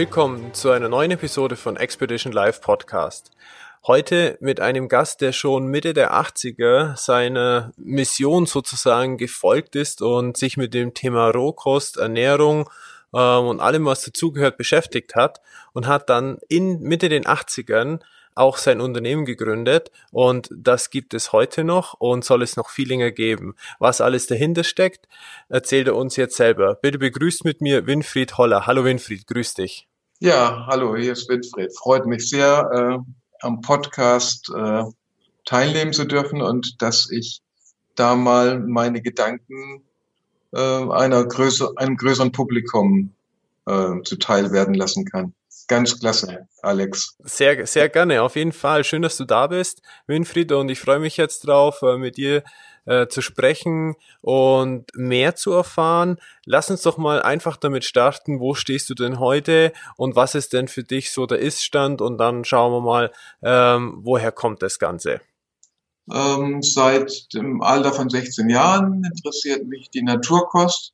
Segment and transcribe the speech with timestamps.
[0.00, 3.32] Willkommen zu einer neuen Episode von Expedition Live Podcast.
[3.86, 10.38] Heute mit einem Gast, der schon Mitte der 80er seiner Mission sozusagen gefolgt ist und
[10.38, 12.70] sich mit dem Thema Rohkost, Ernährung
[13.12, 15.42] ähm, und allem, was dazugehört, beschäftigt hat
[15.74, 18.00] und hat dann in Mitte den 80ern
[18.34, 22.88] auch sein Unternehmen gegründet und das gibt es heute noch und soll es noch viel
[22.88, 23.54] länger geben.
[23.78, 25.08] Was alles dahinter steckt,
[25.50, 26.76] erzählt er uns jetzt selber.
[26.76, 28.66] Bitte begrüßt mit mir Winfried Holler.
[28.66, 29.89] Hallo Winfried, grüß dich.
[30.22, 31.74] Ja, hallo, hier ist Winfried.
[31.74, 32.98] Freut mich sehr, äh,
[33.40, 34.82] am Podcast äh,
[35.46, 37.40] teilnehmen zu dürfen und dass ich
[37.94, 39.82] da mal meine Gedanken
[40.52, 43.14] äh, einer größer, einem größeren Publikum
[43.64, 45.32] äh, zuteil werden lassen kann.
[45.68, 47.16] Ganz klasse, Alex.
[47.20, 48.84] Sehr, sehr gerne, auf jeden Fall.
[48.84, 52.44] Schön, dass du da bist, Winfried, und ich freue mich jetzt drauf, äh, mit dir
[52.90, 56.18] äh, zu sprechen und mehr zu erfahren.
[56.44, 58.40] Lass uns doch mal einfach damit starten.
[58.40, 62.02] Wo stehst du denn heute und was ist denn für dich so der Iststand?
[62.02, 65.20] Und dann schauen wir mal, ähm, woher kommt das Ganze?
[66.12, 70.92] Ähm, seit dem Alter von 16 Jahren interessiert mich die Naturkost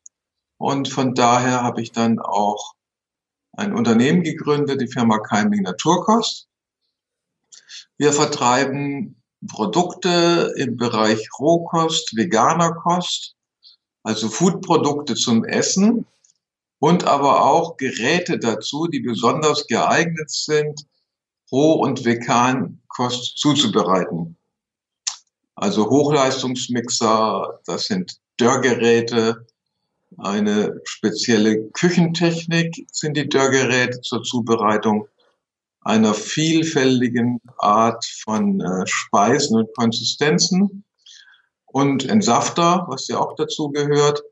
[0.59, 2.75] und von daher habe ich dann auch
[3.53, 6.47] ein Unternehmen gegründet, die Firma Keimling Naturkost.
[7.97, 13.35] Wir vertreiben Produkte im Bereich Rohkost, veganer Kost,
[14.03, 16.07] also Foodprodukte zum Essen
[16.79, 20.87] und aber auch Geräte dazu, die besonders geeignet sind,
[21.51, 24.37] Roh- und Vegankost zuzubereiten.
[25.55, 29.47] Also Hochleistungsmixer, das sind Dörrgeräte,
[30.19, 35.09] eine spezielle Küchentechnik sind die Dörrgeräte zur Zubereitung
[35.87, 40.85] einer vielfältigen Art von äh, Speisen und Konsistenzen
[41.67, 44.23] und Entsafter, was ja auch dazu gehört.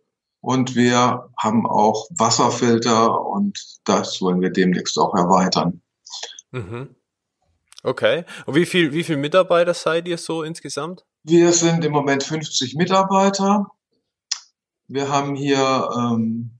[0.40, 5.80] Und wir haben auch Wasserfilter und das wollen wir demnächst auch erweitern.
[6.50, 6.94] Mhm.
[7.82, 8.24] Okay.
[8.46, 11.04] Und wie viel, wie viel Mitarbeiter seid ihr so insgesamt?
[11.22, 13.66] Wir sind im Moment 50 Mitarbeiter
[14.88, 16.50] wir haben hier ähm,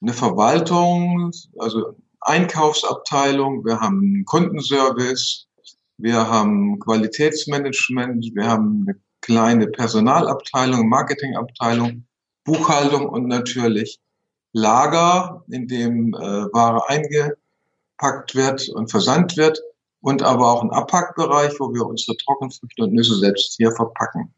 [0.00, 5.46] eine Verwaltung, also Einkaufsabteilung, wir haben Kundenservice,
[5.98, 12.06] wir haben Qualitätsmanagement, wir haben eine kleine Personalabteilung, Marketingabteilung,
[12.44, 14.00] Buchhaltung und natürlich
[14.52, 19.60] Lager, in dem äh, Ware eingepackt wird und versandt wird
[20.00, 24.32] und aber auch ein Abpackbereich, wo wir unsere Trockenfrüchte und Nüsse selbst hier verpacken.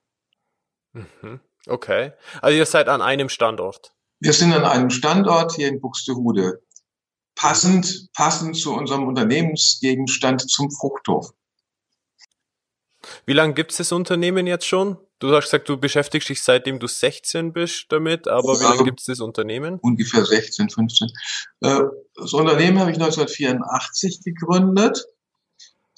[0.93, 1.41] Mhm.
[1.67, 2.13] Okay.
[2.41, 3.93] Also ihr seid an einem Standort.
[4.21, 6.61] Wir sind an einem Standort hier in Buxtehude.
[7.39, 11.31] Passend, passend zu unserem Unternehmensgegenstand zum Fruchthof.
[13.27, 14.99] Wie lange gibt es das Unternehmen jetzt schon?
[15.21, 18.85] Du hast gesagt, du beschäftigst dich seitdem du 16 bist damit, aber ja, wie lange
[18.85, 19.79] gibt es das Unternehmen?
[19.81, 21.09] Ungefähr 16, 15.
[21.61, 21.81] Äh,
[22.15, 25.07] das Unternehmen habe ich 1984 gegründet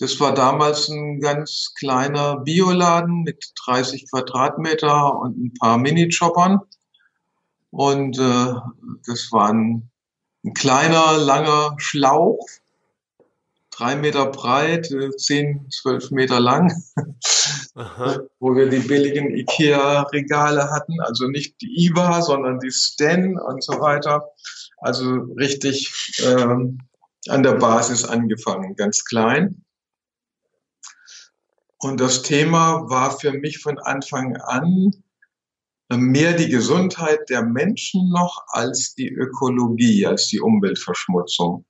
[0.01, 6.61] das war damals ein ganz kleiner Bioladen mit 30 Quadratmeter und ein paar Mini-Choppern.
[7.71, 8.55] Und äh,
[9.07, 9.53] das war
[10.45, 12.47] ein, ein, kleiner, langer Schlauch,
[13.71, 16.73] drei Meter breit, äh, zehn, zwölf Meter lang,
[18.39, 21.01] wo wir die billigen Ikea-Regale hatten.
[21.01, 24.31] Also nicht die IWA, sondern die Sten und so weiter.
[24.79, 26.79] Also richtig ähm,
[27.29, 29.65] an der Basis angefangen, ganz klein.
[31.79, 35.03] Und das Thema war für mich von Anfang an
[35.97, 41.65] mehr die Gesundheit der Menschen noch als die Ökologie, als die Umweltverschmutzung.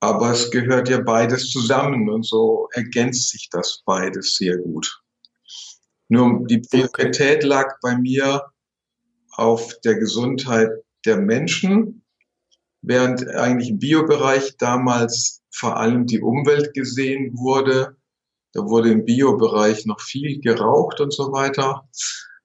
[0.00, 5.00] Aber es gehört ja beides zusammen und so ergänzt sich das beides sehr gut.
[6.08, 8.42] Nur die Priorität lag bei mir
[9.32, 10.70] auf der Gesundheit
[11.04, 12.04] der Menschen,
[12.82, 17.96] während eigentlich im Biobereich damals vor allem die Umwelt gesehen wurde
[18.54, 21.88] da wurde im Bio-Bereich noch viel geraucht und so weiter.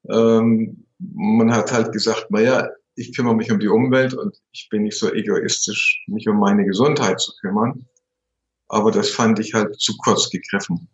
[0.08, 4.84] Ähm, man hat halt gesagt, naja, ich kümmere mich um die Umwelt und ich bin
[4.84, 7.88] nicht so egoistisch, mich um meine Gesundheit zu kümmern.
[8.68, 10.90] Aber das fand ich halt zu kurz gegriffen.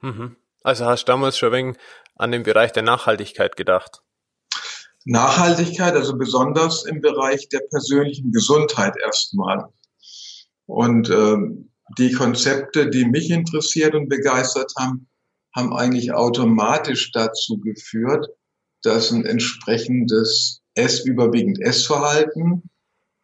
[0.00, 0.36] Mhm.
[0.62, 1.76] Also hast du damals schon wenig
[2.16, 4.02] an den Bereich der Nachhaltigkeit gedacht?
[5.04, 9.64] Nachhaltigkeit, also besonders im Bereich der persönlichen Gesundheit erstmal.
[10.66, 15.08] Und ähm, die Konzepte, die mich interessiert und begeistert haben,
[15.54, 18.26] haben eigentlich automatisch dazu geführt,
[18.82, 22.70] dass ein entsprechendes S überwiegend S-Verhalten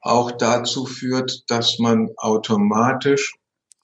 [0.01, 3.35] auch dazu führt, dass man automatisch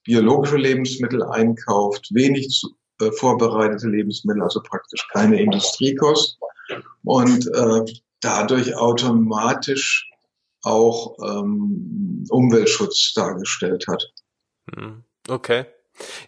[0.05, 6.39] biologische Lebensmittel einkauft, wenig zu, äh, vorbereitete Lebensmittel, also praktisch keine Industriekost
[7.05, 10.09] und äh, dadurch automatisch
[10.63, 14.13] auch ähm, Umweltschutz dargestellt hat.
[14.75, 15.67] Hm, okay.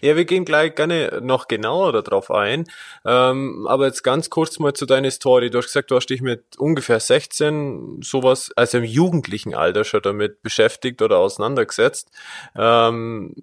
[0.01, 2.65] Ja, wir gehen gleich gerne noch genauer darauf ein.
[3.05, 5.51] Ähm, aber jetzt ganz kurz mal zu deiner Story.
[5.51, 10.03] Du hast gesagt, du hast dich mit ungefähr 16 sowas, also im jugendlichen Alter schon
[10.03, 12.11] damit beschäftigt oder auseinandergesetzt.
[12.57, 13.35] Ähm,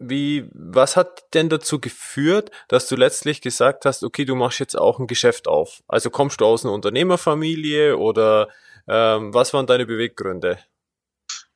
[0.00, 4.78] wie, was hat denn dazu geführt, dass du letztlich gesagt hast, okay, du machst jetzt
[4.78, 5.82] auch ein Geschäft auf?
[5.88, 8.48] Also kommst du aus einer Unternehmerfamilie oder
[8.86, 10.58] ähm, was waren deine Beweggründe?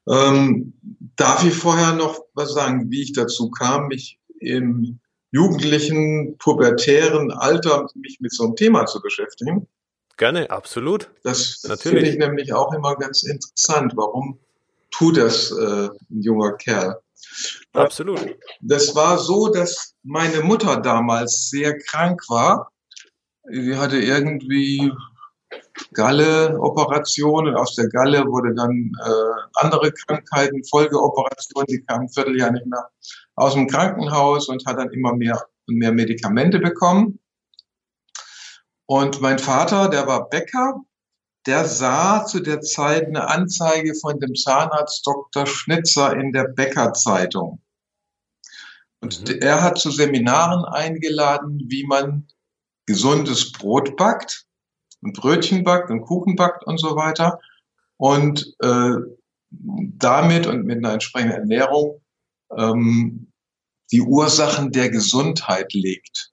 [0.09, 0.75] Ähm,
[1.17, 4.99] darf ich vorher noch was sagen, wie ich dazu kam, mich im
[5.31, 9.67] jugendlichen, pubertären Alter mich mit so einem Thema zu beschäftigen?
[10.17, 11.11] Gerne, absolut.
[11.23, 13.93] Das finde ich nämlich auch immer ganz interessant.
[13.97, 14.39] Warum
[14.91, 17.01] tut das äh, ein junger Kerl?
[17.73, 18.21] Absolut.
[18.61, 22.71] Das war so, dass meine Mutter damals sehr krank war.
[23.51, 24.93] Sie hatte irgendwie
[25.93, 31.67] Galle-Operation und aus der Galle wurde dann äh, andere Krankheiten, Folgeoperationen.
[31.69, 32.89] Sie kam ein Vierteljahr nicht mehr
[33.37, 37.19] aus dem Krankenhaus und hat dann immer mehr und mehr Medikamente bekommen.
[38.87, 40.81] Und mein Vater, der war Bäcker,
[41.47, 45.47] der sah zu der Zeit eine Anzeige von dem Zahnarzt Dr.
[45.47, 47.61] Schnitzer in der Bäckerzeitung.
[49.01, 49.39] Und mhm.
[49.41, 52.29] er hat zu Seminaren eingeladen, wie man
[52.87, 54.47] gesundes Brot backt
[55.03, 57.41] und Brötchen backt und Kuchen backt und so weiter.
[57.97, 58.95] Und äh,
[59.51, 62.01] damit und mit einer entsprechenden Ernährung
[62.57, 63.33] ähm,
[63.91, 66.33] die Ursachen der Gesundheit legt.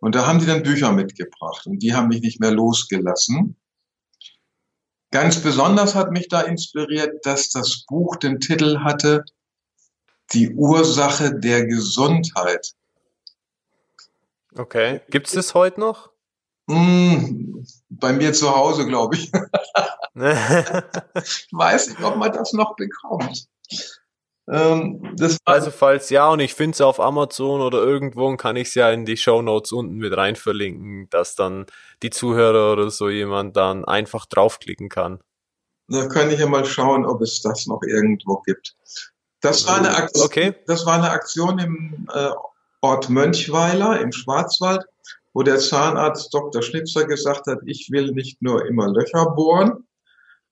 [0.00, 3.56] Und da haben die dann Bücher mitgebracht und die haben mich nicht mehr losgelassen.
[5.10, 9.24] Ganz besonders hat mich da inspiriert, dass das Buch den Titel hatte
[10.32, 12.74] Die Ursache der Gesundheit.
[14.54, 15.00] Okay.
[15.10, 16.10] Gibt es das heute noch?
[16.68, 19.30] Hm, bei mir zu Hause, glaube ich.
[20.14, 23.48] ich weiß nicht, ob man das noch bekommt.
[24.48, 28.74] Ähm, also falls ja, und ich finde es auf Amazon oder irgendwo, kann ich es
[28.74, 31.66] ja in die Show Notes unten mit rein verlinken, dass dann
[32.02, 35.20] die Zuhörer oder so jemand dann einfach draufklicken kann.
[35.88, 38.76] Da kann ich ja mal schauen, ob es das noch irgendwo gibt.
[39.40, 40.54] Das war eine Aktion, okay.
[40.66, 42.30] das war eine Aktion im äh,
[42.80, 44.84] Ort Mönchweiler im Schwarzwald
[45.36, 46.62] wo der Zahnarzt Dr.
[46.62, 49.86] Schnitzer gesagt hat, ich will nicht nur immer Löcher bohren,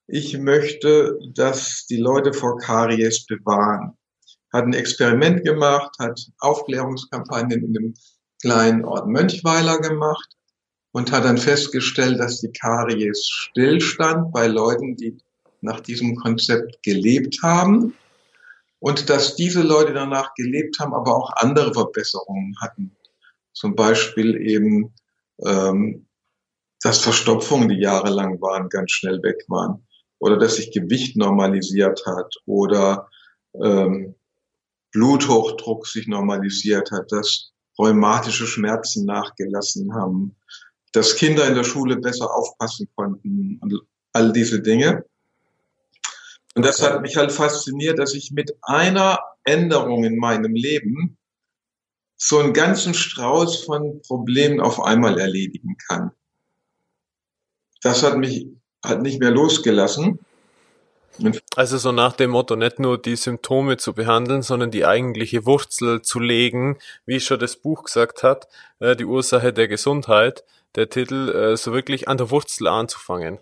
[0.05, 3.97] ich möchte, dass die Leute vor Karies bewahren.
[4.53, 7.93] Hat ein Experiment gemacht, hat Aufklärungskampagnen in dem
[8.39, 10.37] kleinen Ort Mönchweiler gemacht
[10.91, 15.17] und hat dann festgestellt, dass die Karies stillstand bei Leuten, die
[15.61, 17.95] nach diesem Konzept gelebt haben
[18.77, 22.94] und dass diese Leute danach gelebt haben, aber auch andere Verbesserungen hatten.
[23.55, 24.93] Zum Beispiel eben,
[25.43, 26.07] ähm,
[26.81, 29.87] dass Verstopfungen, die jahrelang waren, ganz schnell weg waren.
[30.19, 32.35] Oder dass sich Gewicht normalisiert hat.
[32.45, 33.09] Oder
[33.59, 34.15] ähm,
[34.91, 37.11] Bluthochdruck sich normalisiert hat.
[37.11, 40.35] Dass rheumatische Schmerzen nachgelassen haben.
[40.91, 43.57] Dass Kinder in der Schule besser aufpassen konnten.
[43.61, 43.73] Und
[44.11, 45.05] all diese Dinge.
[46.55, 51.17] Und das hat mich halt fasziniert, dass ich mit einer Änderung in meinem Leben
[52.17, 56.11] so einen ganzen Strauß von Problemen auf einmal erledigen kann.
[57.81, 58.47] Das hat mich
[58.83, 60.19] hat nicht mehr losgelassen.
[61.55, 66.01] Also so nach dem Motto, nicht nur die Symptome zu behandeln, sondern die eigentliche Wurzel
[66.01, 68.47] zu legen, wie schon das Buch gesagt hat,
[68.79, 70.43] äh, die Ursache der Gesundheit,
[70.75, 73.39] der Titel, äh, so wirklich an der Wurzel anzufangen.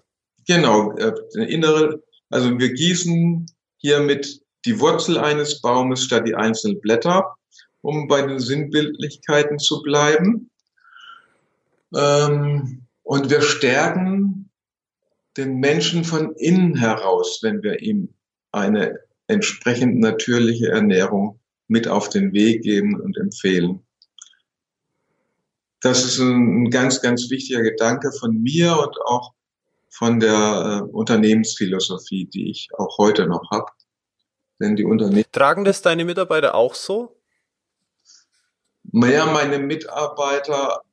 [0.47, 7.35] Genau, äh, innere, also wir gießen hiermit die Wurzel eines Baumes statt die einzelnen Blätter
[7.83, 10.49] um bei den Sinnbildlichkeiten zu bleiben.
[11.93, 14.49] Ähm, und wir stärken
[15.35, 18.13] den Menschen von innen heraus, wenn wir ihm
[18.51, 23.85] eine entsprechend natürliche Ernährung mit auf den Weg geben und empfehlen.
[25.81, 29.33] Das ist ein ganz, ganz wichtiger Gedanke von mir und auch
[29.89, 30.31] von der
[30.87, 33.69] äh, Unternehmensphilosophie, die ich auch heute noch habe.
[34.61, 37.19] Denn die Unternehmen tragen das deine Mitarbeiter auch so?
[38.95, 40.83] Naja, meine Mitarbeiter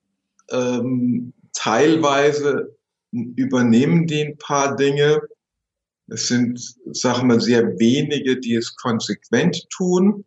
[0.51, 2.75] ähm, teilweise
[3.13, 5.21] übernehmen die ein paar Dinge.
[6.07, 6.59] Es sind,
[6.93, 10.25] sagen wir, sehr wenige, die es konsequent tun.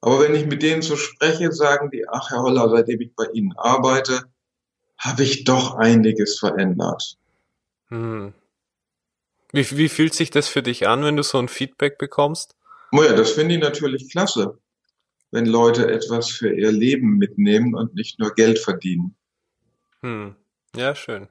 [0.00, 3.26] Aber wenn ich mit denen so spreche, sagen die, ach Herr Holler, seitdem ich bei
[3.32, 4.24] Ihnen arbeite,
[4.98, 7.16] habe ich doch einiges verändert.
[7.86, 8.34] Hm.
[9.52, 12.56] Wie, wie fühlt sich das für dich an, wenn du so ein Feedback bekommst?
[12.90, 14.58] Naja, das finde ich natürlich klasse,
[15.34, 19.16] wenn Leute etwas für ihr Leben mitnehmen und nicht nur Geld verdienen.
[20.00, 20.36] Hm.
[20.76, 21.26] Ja, schön.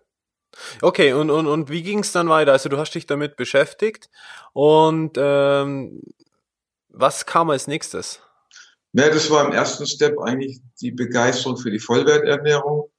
[0.82, 2.52] Okay, und, und, und wie ging es dann weiter?
[2.52, 4.10] Also du hast dich damit beschäftigt
[4.52, 6.02] und ähm,
[6.90, 8.20] was kam als nächstes?
[8.92, 12.90] Ja, das war im ersten Step eigentlich die Begeisterung für die Vollwerternährung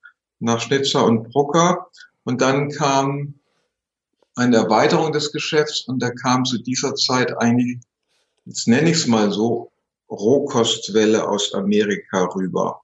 [0.41, 1.87] nach Schnitzer und Brucker.
[2.25, 3.35] Und dann kam
[4.37, 7.81] eine Erweiterung des Geschäfts und da kam zu dieser Zeit eigentlich,
[8.47, 9.71] jetzt nenne ich es mal so,
[10.15, 12.81] Rohkostwelle aus Amerika rüber.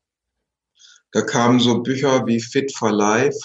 [1.13, 3.39] Da kamen so Bücher wie Fit for Life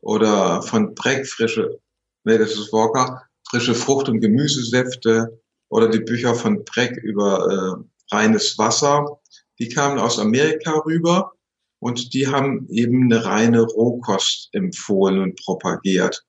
[0.00, 1.78] oder von Breck frische,
[2.24, 8.14] nee, das ist Walker, frische Frucht- und Gemüsesäfte oder die Bücher von Breck über äh,
[8.14, 9.20] reines Wasser,
[9.58, 11.32] die kamen aus Amerika rüber
[11.78, 16.24] und die haben eben eine reine Rohkost empfohlen und propagiert.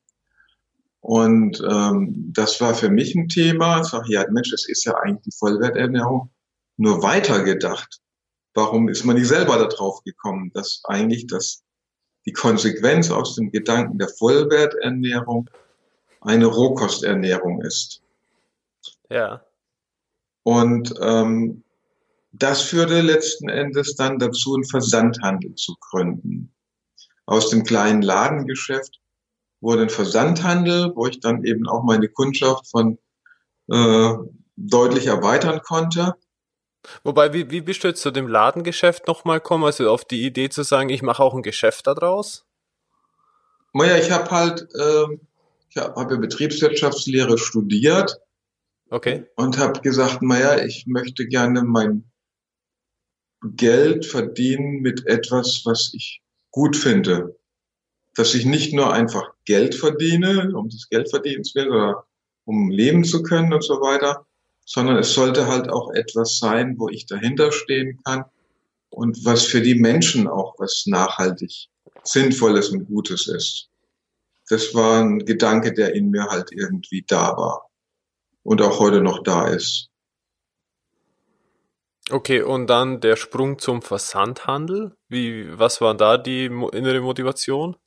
[1.02, 3.82] Und ähm, das war für mich ein Thema.
[3.82, 6.30] Ich sage, ja, Mensch, das ist ja eigentlich die Vollwerternährung
[6.77, 8.00] nur weitergedacht.
[8.53, 11.63] Warum ist man nicht selber darauf gekommen, dass eigentlich das,
[12.25, 15.50] die Konsequenz aus dem Gedanken der Vollwerternährung
[16.22, 18.01] eine Rohkosternährung ist?
[19.10, 19.44] Ja.
[20.44, 21.63] Und ähm,
[22.32, 26.51] das führte letzten Endes dann dazu, einen Versandhandel zu gründen.
[27.25, 29.00] Aus dem kleinen Ladengeschäft
[29.62, 32.98] wurde ein Versandhandel, wo ich dann eben auch meine Kundschaft von
[33.72, 34.13] äh,
[34.56, 36.15] deutlich erweitern konnte.
[37.04, 39.63] Wobei, wie, wie bist du jetzt zu dem Ladengeschäft nochmal gekommen?
[39.63, 42.46] Also auf die Idee zu sagen, ich mache auch ein Geschäft daraus?
[43.74, 45.18] Naja, ich habe halt, äh,
[45.70, 48.20] ich habe Betriebswirtschaftslehre studiert.
[48.90, 49.25] Okay.
[49.36, 52.12] Und habe gesagt, naja, ich möchte gerne mein
[53.42, 56.22] Geld verdienen mit etwas, was ich
[56.52, 57.40] gut finde.
[58.16, 62.06] Dass ich nicht nur einfach Geld verdiene, um des Geldverdienens willen oder
[62.46, 64.28] um leben zu können und so weiter,
[64.65, 68.25] sondern es sollte halt auch etwas sein, wo ich dahinter stehen kann
[68.89, 71.67] und was für die Menschen auch was nachhaltig
[72.03, 73.70] Sinnvolles und Gutes ist.
[74.50, 77.70] Das war ein Gedanke, der in mir halt irgendwie da war
[78.43, 79.89] und auch heute noch da ist.
[82.10, 84.98] Okay, und dann der Sprung zum Versandhandel.
[85.08, 87.77] Wie, was war da die innere Motivation?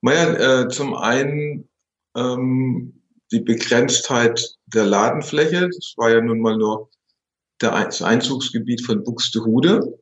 [0.00, 1.68] Naja, äh, zum einen
[2.16, 3.01] ähm,
[3.32, 5.68] die Begrenztheit der Ladenfläche.
[5.68, 6.90] Das war ja nun mal nur
[7.58, 9.98] das Einzugsgebiet von Buxtehude.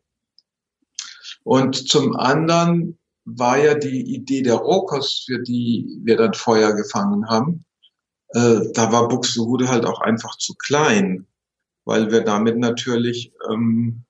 [1.43, 7.29] Und zum anderen war ja die Idee der Rohkost, für die wir dann Feuer gefangen
[7.29, 7.65] haben,
[8.31, 11.27] äh, da war Buxtehude halt auch einfach zu klein
[11.91, 14.05] weil wir damit natürlich ähm,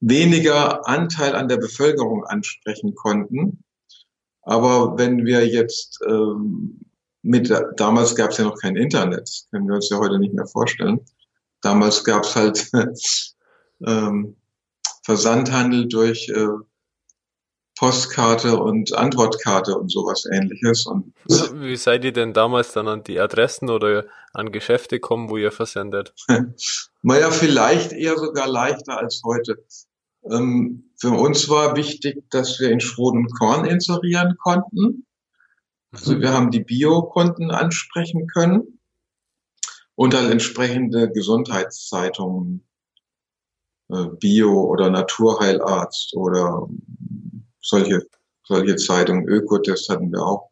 [0.00, 3.64] weniger Anteil an der Bevölkerung ansprechen konnten.
[4.42, 6.80] Aber wenn wir jetzt ähm,
[7.22, 10.34] mit, damals gab es ja noch kein Internet, das können wir uns ja heute nicht
[10.34, 11.00] mehr vorstellen.
[11.60, 12.70] Damals gab es halt
[13.86, 14.36] ähm,
[15.04, 16.46] Versandhandel durch äh,
[17.80, 20.84] Postkarte und Antwortkarte und sowas ähnliches.
[20.84, 25.38] Und Wie seid ihr denn damals dann an die Adressen oder an Geschäfte kommen, wo
[25.38, 26.14] ihr versendet?
[27.02, 29.64] naja, vielleicht eher sogar leichter als heute.
[30.30, 35.06] Ähm, für uns war wichtig, dass wir in Schrot und Korn inserieren konnten.
[35.92, 38.78] Also wir haben die Bio-Kunden ansprechen können
[39.96, 42.64] und dann entsprechende Gesundheitszeitungen,
[43.88, 46.68] äh, Bio oder Naturheilarzt oder
[47.60, 48.06] solche,
[48.44, 50.50] solche Zeitungen, Ökotest hatten wir auch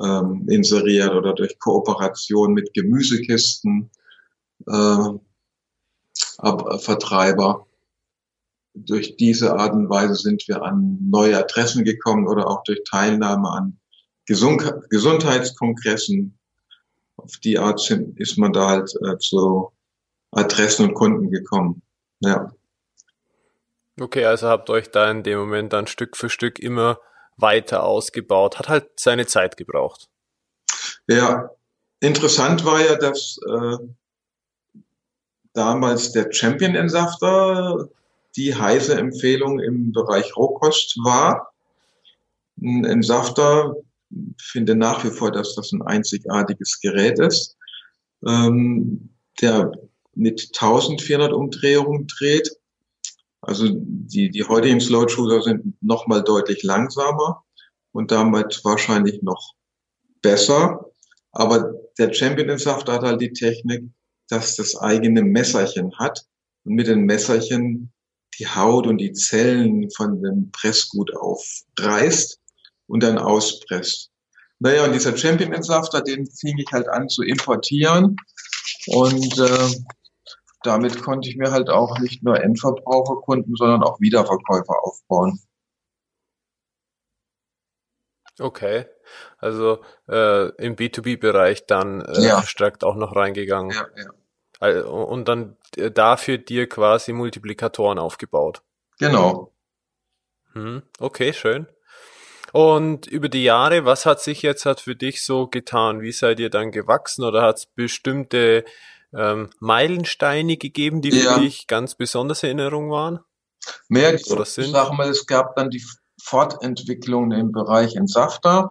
[0.00, 3.90] ähm, inseriert oder durch Kooperation mit Gemüsekisten,
[4.66, 5.08] äh,
[6.38, 7.66] Ab Vertreiber.
[8.74, 13.48] Durch diese Art und Weise sind wir an neue Adressen gekommen oder auch durch Teilnahme
[13.50, 13.80] an
[14.26, 16.38] Gesund Gesundheitskongressen.
[17.16, 19.72] Auf die Art sind, ist man da halt äh, zu
[20.32, 21.82] Adressen und Kunden gekommen.
[22.20, 22.52] Ja.
[24.00, 26.98] Okay, also habt euch da in dem Moment dann Stück für Stück immer
[27.36, 28.58] weiter ausgebaut.
[28.58, 30.08] Hat halt seine Zeit gebraucht.
[31.06, 31.50] Ja,
[32.00, 33.76] interessant war ja, dass äh,
[35.52, 37.88] damals der Champion-Entsafter
[38.36, 41.52] die heiße Empfehlung im Bereich Rohkost war.
[42.60, 43.76] Ein Entsafter
[44.40, 47.56] finde nach wie vor, dass das ein einzigartiges Gerät ist,
[48.26, 49.72] ähm, der
[50.14, 52.50] mit 1400 Umdrehungen dreht
[53.46, 57.44] also die, die heutigen Slow Shooter sind nochmal deutlich langsamer
[57.92, 59.52] und damit wahrscheinlich noch
[60.22, 60.90] besser.
[61.32, 63.90] Aber der Champion-Saft hat halt die Technik,
[64.28, 66.24] dass das eigene Messerchen hat
[66.64, 67.92] und mit den Messerchen
[68.38, 72.40] die Haut und die Zellen von dem Pressgut aufreißt
[72.94, 74.12] und dann auspresst.
[74.60, 78.16] Naja, und dieser Champion-Entsafter, den fing ich halt an zu importieren
[78.86, 79.74] und äh,
[80.62, 85.40] damit konnte ich mir halt auch nicht nur Endverbraucherkunden, sondern auch Wiederverkäufer aufbauen.
[88.38, 88.86] Okay,
[89.38, 92.38] also äh, im B2B-Bereich dann äh, ja.
[92.38, 93.72] verstärkt auch noch reingegangen.
[93.72, 94.84] Ja, ja.
[94.84, 98.62] Und dann äh, dafür dir quasi Multiplikatoren aufgebaut.
[99.00, 99.52] Genau.
[100.52, 101.66] Hm, okay, schön.
[102.54, 106.02] Und über die Jahre, was hat sich jetzt hat für dich so getan?
[106.02, 108.64] Wie seid ihr dann gewachsen oder hat es bestimmte
[109.12, 113.18] ähm, Meilensteine gegeben, die für dich ganz besonders Erinnerung waren?
[113.88, 114.70] Mehr oder sind?
[114.70, 115.84] Sag mal, es gab dann die
[116.22, 118.70] Fortentwicklung im Bereich Entsafter.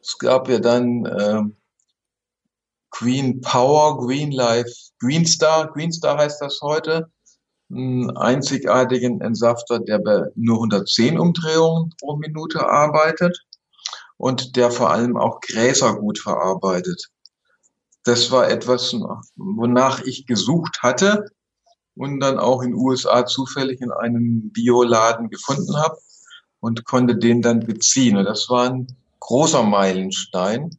[0.00, 1.42] Es gab ja dann äh,
[2.90, 7.10] Green Power, Green Life, Green Star, Green Star heißt das heute,
[7.70, 13.44] einen einzigartigen Entsafter, der bei nur 110 Umdrehungen pro Minute arbeitet
[14.16, 17.10] und der vor allem auch Gräser gut verarbeitet.
[18.04, 18.94] Das war etwas,
[19.34, 21.26] wonach ich gesucht hatte
[21.96, 25.98] und dann auch in USA zufällig in einem Bioladen gefunden habe
[26.60, 28.16] und konnte den dann beziehen.
[28.16, 28.86] Und das war ein
[29.20, 30.78] großer Meilenstein,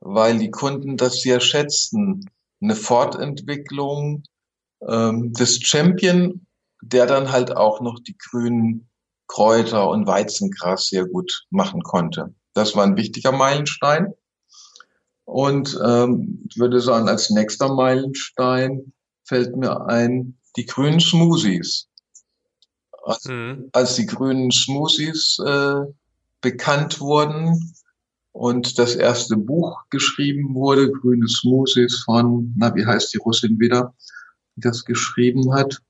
[0.00, 2.28] weil die Kunden das sehr schätzten.
[2.60, 4.24] Eine Fortentwicklung
[4.86, 6.46] ähm, des Champion,
[6.82, 8.88] der dann halt auch noch die grünen
[9.26, 12.34] Kräuter und Weizengras sehr gut machen konnte.
[12.54, 14.14] Das war ein wichtiger Meilenstein.
[15.24, 18.92] Und ähm, ich würde sagen, als nächster Meilenstein
[19.24, 21.88] fällt mir ein, die grünen Smoothies.
[23.04, 23.68] Als, mhm.
[23.72, 25.80] als die grünen Smoothies äh,
[26.40, 27.74] bekannt wurden
[28.32, 33.94] und das erste Buch geschrieben wurde, Grüne Smoothies von, na, wie heißt die Russin wieder,
[34.60, 35.80] das geschrieben hat.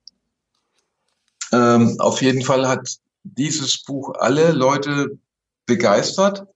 [1.53, 5.19] Ähm, auf jeden Fall hat dieses Buch alle Leute
[5.67, 6.47] begeistert.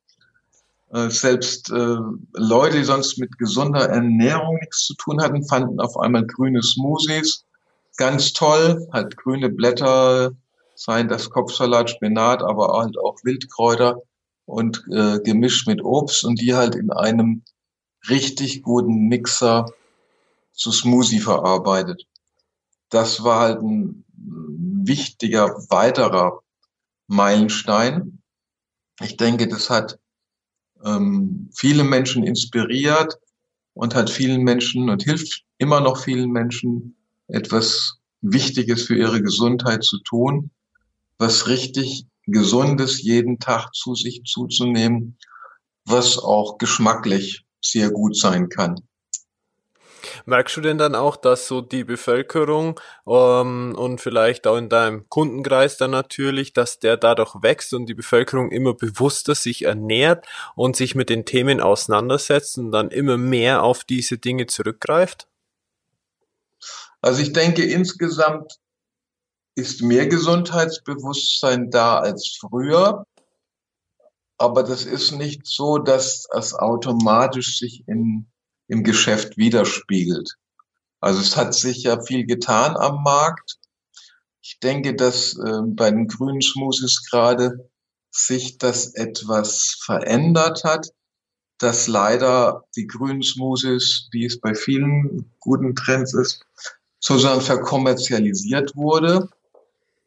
[0.93, 1.97] Äh, selbst äh,
[2.35, 7.45] Leute, die sonst mit gesunder Ernährung nichts zu tun hatten, fanden auf einmal grüne Smoothies
[7.97, 10.33] ganz toll, halt grüne Blätter,
[10.75, 14.03] seien das Kopfsalat, Spinat, aber halt auch Wildkräuter
[14.47, 17.43] und äh, gemischt mit Obst und die halt in einem
[18.09, 19.67] richtig guten Mixer
[20.53, 22.07] zu Smoothie verarbeitet.
[22.91, 24.05] Das war halt ein
[24.85, 26.43] wichtiger weiterer
[27.07, 28.23] Meilenstein.
[29.01, 29.99] Ich denke, das hat
[30.85, 33.19] ähm, viele Menschen inspiriert
[33.75, 36.97] und hat vielen Menschen und hilft immer noch vielen Menschen
[37.29, 40.51] etwas Wichtiges für ihre Gesundheit zu tun
[41.23, 45.17] was richtig Gesundes jeden Tag zu sich zuzunehmen,
[45.85, 48.81] was auch geschmacklich sehr gut sein kann.
[50.27, 55.09] Merkst du denn dann auch, dass so die Bevölkerung ähm, und vielleicht auch in deinem
[55.09, 60.77] Kundenkreis dann natürlich, dass der dadurch wächst und die Bevölkerung immer bewusster sich ernährt und
[60.77, 65.29] sich mit den Themen auseinandersetzt und dann immer mehr auf diese Dinge zurückgreift?
[67.01, 68.59] Also ich denke insgesamt
[69.55, 73.05] ist mehr Gesundheitsbewusstsein da als früher.
[74.39, 78.32] Aber das ist nicht so, dass es automatisch sich in,
[78.73, 80.37] im Geschäft widerspiegelt.
[81.01, 83.59] Also es hat sich ja viel getan am Markt.
[84.41, 87.71] Ich denke, dass äh, bei den grünen Smoothies gerade
[88.11, 90.89] sich das etwas verändert hat,
[91.59, 96.45] dass leider die grünen Smoothies, wie es bei vielen guten Trends ist,
[96.99, 99.29] sozusagen verkommerzialisiert wurde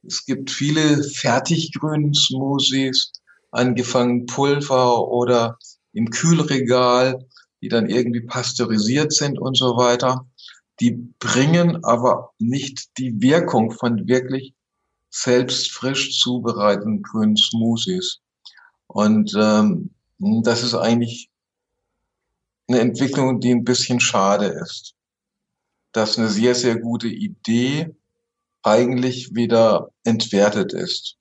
[0.08, 3.12] es gibt viele fertiggrünen Smoothies,
[3.52, 5.58] angefangen Pulver oder
[5.94, 7.26] im Kühlregal,
[7.62, 10.28] die dann irgendwie pasteurisiert sind und so weiter.
[10.80, 14.54] Die bringen aber nicht die Wirkung von wirklich
[15.10, 18.22] selbst frisch zubereiteten grünen Smoothies.
[18.88, 21.30] Und ähm, das ist eigentlich
[22.68, 24.96] eine Entwicklung, die ein bisschen schade ist.
[25.92, 27.96] Das ist eine sehr, sehr gute Idee,
[28.64, 31.18] eigentlich wieder entwertet ist.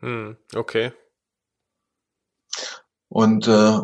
[0.00, 0.92] Hm, okay.
[3.08, 3.78] Und äh,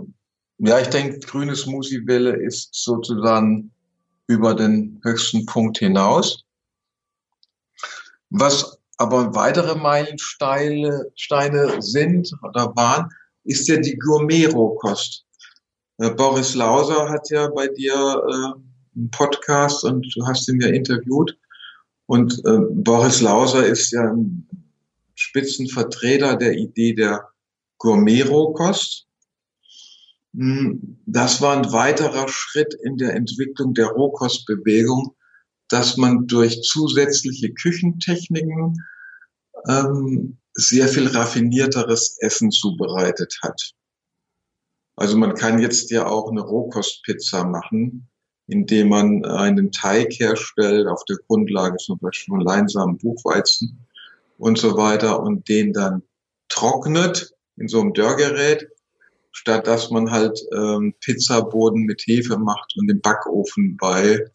[0.62, 3.70] ja, ich denke, grüne Smoothie-Welle ist sozusagen
[4.26, 6.44] über den höchsten Punkt hinaus.
[8.28, 13.08] Was aber weitere Meilensteine Steine sind oder waren,
[13.44, 15.24] ist ja die Gourmet-Rohkost.
[15.96, 20.68] Äh, Boris Lauser hat ja bei dir äh, einen Podcast und du hast ihn ja
[20.68, 21.36] interviewt.
[22.04, 24.46] Und äh, Boris Lauser ist ja ein
[25.14, 27.26] Spitzenvertreter der Idee der
[27.78, 29.06] Gourmet-Rohkost.
[30.34, 35.16] Hm, das war ein weiterer Schritt in der Entwicklung der Rohkostbewegung,
[35.68, 38.76] dass man durch zusätzliche Küchentechniken
[39.68, 43.72] ähm, sehr viel raffinierteres Essen zubereitet hat.
[44.96, 48.08] Also man kann jetzt ja auch eine Rohkostpizza machen,
[48.46, 53.86] indem man einen Teig herstellt auf der Grundlage zum Beispiel von Leinsamen, Buchweizen
[54.38, 56.02] und so weiter und den dann
[56.48, 58.68] trocknet in so einem Dörrgerät,
[59.32, 64.30] statt dass man halt ähm, Pizzaboden mit Hefe macht und den Backofen bei,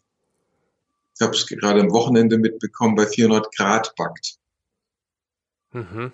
[1.14, 4.36] ich habe es gerade am Wochenende mitbekommen, bei 400 Grad backt.
[5.72, 6.12] Mhm.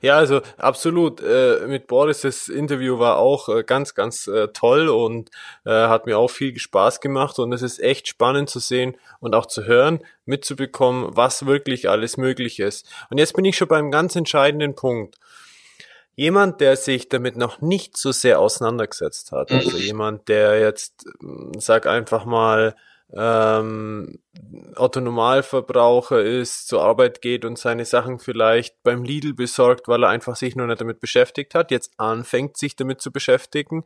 [0.00, 1.20] Ja, also absolut.
[1.22, 5.30] Äh, mit Boris das Interview war auch äh, ganz, ganz äh, toll und
[5.64, 9.34] äh, hat mir auch viel Spaß gemacht und es ist echt spannend zu sehen und
[9.34, 12.86] auch zu hören, mitzubekommen, was wirklich alles möglich ist.
[13.10, 15.18] Und jetzt bin ich schon beim ganz entscheidenden Punkt.
[16.18, 19.82] Jemand, der sich damit noch nicht so sehr auseinandergesetzt hat, also mhm.
[19.84, 21.06] jemand, der jetzt,
[21.58, 22.74] sag einfach mal,
[23.14, 24.18] ähm,
[24.74, 30.36] Autonomalverbraucher ist, zur Arbeit geht und seine Sachen vielleicht beim Lidl besorgt, weil er einfach
[30.36, 33.84] sich noch nicht damit beschäftigt hat, jetzt anfängt sich damit zu beschäftigen.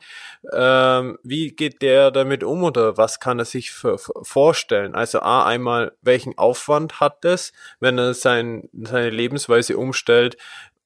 [0.53, 4.95] Ähm, wie geht der damit um oder was kann er sich vorstellen?
[4.95, 10.37] Also A, einmal, welchen Aufwand hat es, wenn er sein, seine Lebensweise umstellt?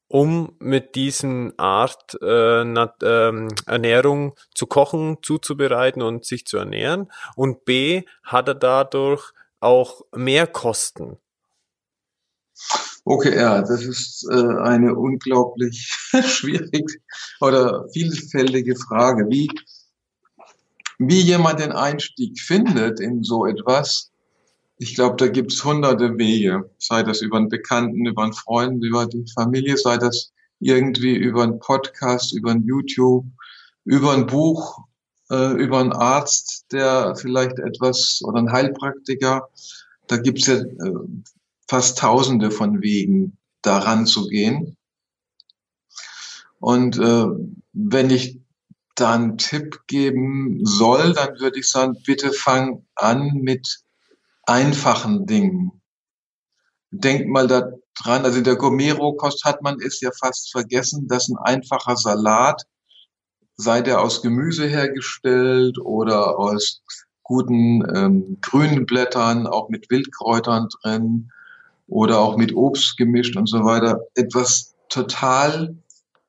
[0.09, 7.11] Um mit diesen Art äh, ähm, Ernährung zu kochen, zuzubereiten und sich zu ernähren.
[7.35, 11.19] Und B, hat er dadurch auch mehr Kosten.
[13.05, 15.89] Okay, ja, das ist äh, eine unglaublich
[16.25, 16.93] schwierige
[17.41, 19.27] oder vielfältige Frage.
[19.29, 19.49] Wie,
[20.99, 24.11] wie jemand den Einstieg findet in so etwas,
[24.79, 29.07] ich glaube, da gibt's hunderte Wege, sei das über einen Bekannten, über einen Freund, über
[29.07, 33.27] die Familie, sei das irgendwie über einen Podcast, über ein YouTube,
[33.85, 34.79] über ein Buch,
[35.31, 39.49] äh, über einen Arzt, der vielleicht etwas oder ein Heilpraktiker.
[40.09, 40.93] Da gibt's ja äh,
[41.69, 44.77] fast Tausende von Wegen, daran zu gehen.
[46.59, 47.27] Und äh,
[47.73, 48.41] wenn ich
[48.95, 53.86] da einen Tipp geben soll, dann würde ich sagen, bitte fang an mit
[54.47, 55.83] einfachen Dingen.
[56.91, 61.29] Denkt mal da dran, also in der Gourmet-Rohkost hat man es ja fast vergessen, dass
[61.29, 62.63] ein einfacher Salat,
[63.57, 66.83] sei der aus Gemüse hergestellt oder aus
[67.23, 71.33] guten ähm, grünen Blättern, auch mit Wildkräutern drin
[71.89, 75.77] oder auch mit Obst gemischt und so weiter, etwas total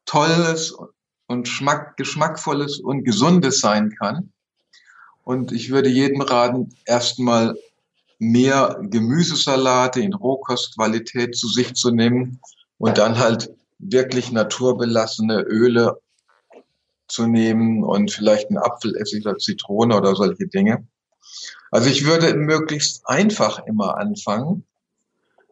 [0.06, 0.76] Tolles
[1.28, 4.32] und Schmack, Geschmackvolles und Gesundes sein kann.
[5.24, 7.56] Und ich würde jedem raten, erstmal
[8.20, 12.40] mehr Gemüsesalate in Rohkostqualität zu sich zu nehmen
[12.78, 16.00] und dann halt wirklich naturbelassene Öle
[17.08, 20.88] zu nehmen und vielleicht einen Apfelessig oder Zitrone oder solche Dinge.
[21.72, 24.66] Also ich würde möglichst einfach immer anfangen.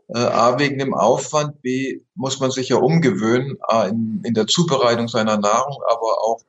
[0.08, 4.48] Äh, A, wegen dem Aufwand, B, muss man sich ja umgewöhnen A, in, in der
[4.48, 6.42] Zubereitung seiner Nahrung, aber auch,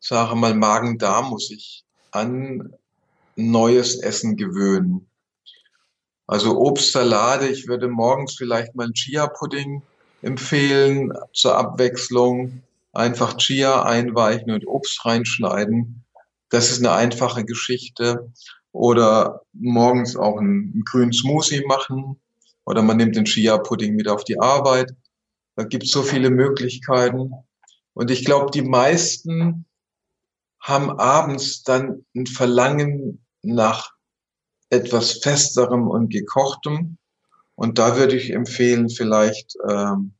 [0.00, 2.74] sage mal, Magen-Darm muss sich an
[3.36, 5.09] neues Essen gewöhnen.
[6.30, 9.82] Also Obstsalate, ich würde morgens vielleicht mal einen Chia-Pudding
[10.22, 12.62] empfehlen zur Abwechslung.
[12.92, 16.04] Einfach Chia einweichen und Obst reinschneiden.
[16.48, 18.32] Das ist eine einfache Geschichte.
[18.70, 22.20] Oder morgens auch einen, einen grünen Smoothie machen.
[22.64, 24.94] Oder man nimmt den Chia-Pudding mit auf die Arbeit.
[25.56, 27.32] Da gibt es so viele Möglichkeiten.
[27.92, 29.64] Und ich glaube, die meisten
[30.60, 33.94] haben abends dann ein Verlangen nach
[34.70, 36.96] etwas festerem und gekochtem.
[37.54, 40.14] Und da würde ich empfehlen, vielleicht ähm,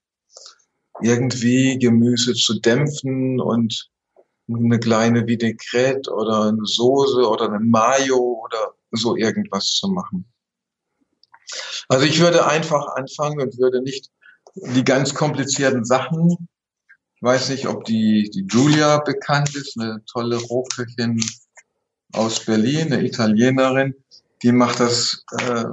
[1.01, 3.91] irgendwie Gemüse zu dämpfen und
[4.49, 10.31] eine kleine Vinaigrette oder eine Soße oder eine Mayo oder so irgendwas zu machen.
[11.89, 14.11] Also ich würde einfach anfangen und würde nicht
[14.55, 16.49] die ganz komplizierten Sachen,
[17.17, 21.21] ich weiß nicht, ob die, die Julia bekannt ist, eine tolle Rohköchin
[22.13, 23.95] aus Berlin, eine Italienerin,
[24.43, 25.65] die macht das äh,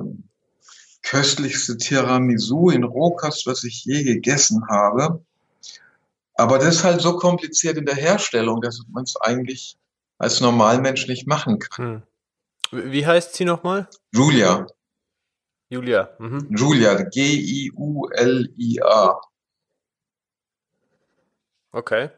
[1.04, 5.24] köstlichste Tiramisu in Rohkost, was ich je gegessen habe.
[6.36, 9.78] Aber das ist halt so kompliziert in der Herstellung, dass man es eigentlich
[10.18, 12.04] als Normalmensch nicht machen kann.
[12.72, 12.92] Hm.
[12.92, 13.88] Wie heißt sie nochmal?
[14.14, 14.68] Julia.
[15.70, 16.10] Julia.
[16.20, 16.48] Mhm.
[16.50, 18.02] Julia, G-I-U-L-I-A.
[21.72, 22.10] Okay.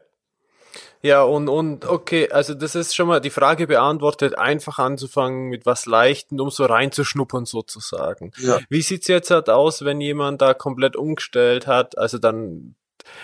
[1.02, 5.64] Ja, und, und okay, also das ist schon mal die Frage beantwortet, einfach anzufangen mit
[5.64, 8.32] was Leichten, um so reinzuschnuppern sozusagen.
[8.36, 8.58] Ja.
[8.68, 12.74] Wie sieht's jetzt halt aus, wenn jemand da komplett umgestellt hat, also dann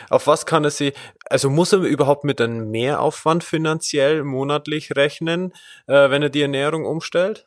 [0.08, 0.94] auf was kann er sie,
[1.28, 5.52] also muss er überhaupt mit einem Mehraufwand finanziell monatlich rechnen,
[5.86, 7.46] äh, wenn er die Ernährung umstellt?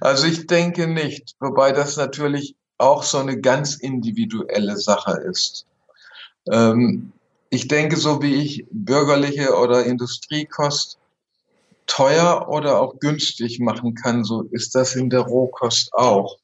[0.00, 5.66] Also ich denke nicht, wobei das natürlich auch so eine ganz individuelle Sache ist.
[6.50, 7.12] Ähm,
[7.52, 10.98] ich denke, so wie ich bürgerliche oder Industriekost
[11.86, 16.38] teuer oder auch günstig machen kann, so ist das in der Rohkost auch.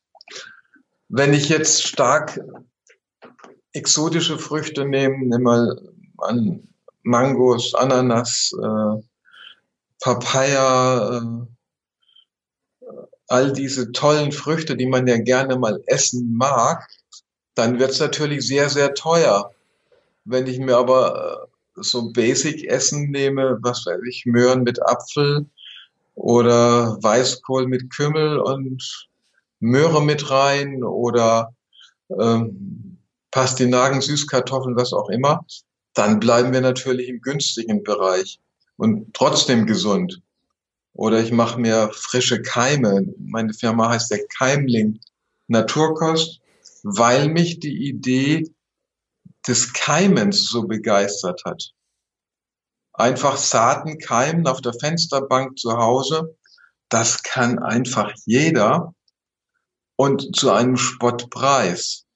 [1.09, 2.39] Wenn ich jetzt stark
[3.73, 5.81] exotische Früchte nehme, nimm mal
[6.19, 6.69] an
[7.05, 9.03] Mangos, Ananas, äh,
[10.01, 12.87] Papaya, äh,
[13.29, 16.87] all diese tollen Früchte, die man ja gerne mal essen mag,
[17.55, 19.55] dann wird es natürlich sehr, sehr teuer.
[20.29, 25.47] Wenn ich mir aber äh, so Basic-Essen nehme, was weiß ich, Möhren mit Apfel
[26.15, 29.09] oder Weißkohl mit Kümmel und
[29.61, 31.55] Möhre mit rein oder
[32.21, 32.99] ähm,
[33.31, 35.45] Pastinaken, Süßkartoffeln, was auch immer,
[35.95, 38.39] dann bleiben wir natürlich im günstigen Bereich
[38.77, 40.21] und trotzdem gesund.
[40.93, 43.15] Oder ich mache mir frische Keime.
[43.19, 44.99] Meine Firma heißt der Keimling
[45.47, 46.41] Naturkost,
[46.83, 48.45] weil mich die Idee
[49.47, 51.73] des Keimens so begeistert hat.
[52.93, 56.37] Einfach Saaten keimen auf der Fensterbank zu Hause,
[56.89, 58.95] das kann einfach jeder
[59.97, 62.07] und zu einem Spottpreis.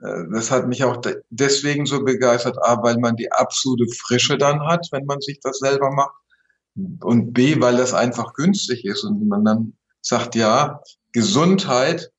[0.00, 4.60] Äh, das hat mich auch deswegen so begeistert, A, weil man die absolute Frische dann
[4.66, 6.14] hat, wenn man sich das selber macht.
[7.00, 12.12] Und B, weil das einfach günstig ist und man dann sagt, ja, Gesundheit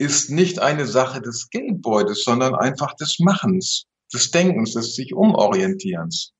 [0.00, 6.32] ist nicht eine Sache des Geldbeutes, sondern einfach des Machens, des Denkens, des sich umorientierens.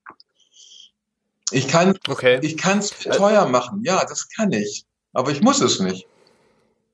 [1.51, 2.39] Ich kann, okay.
[2.41, 6.07] ich kann es teuer machen, ja, das kann ich, aber ich muss es nicht.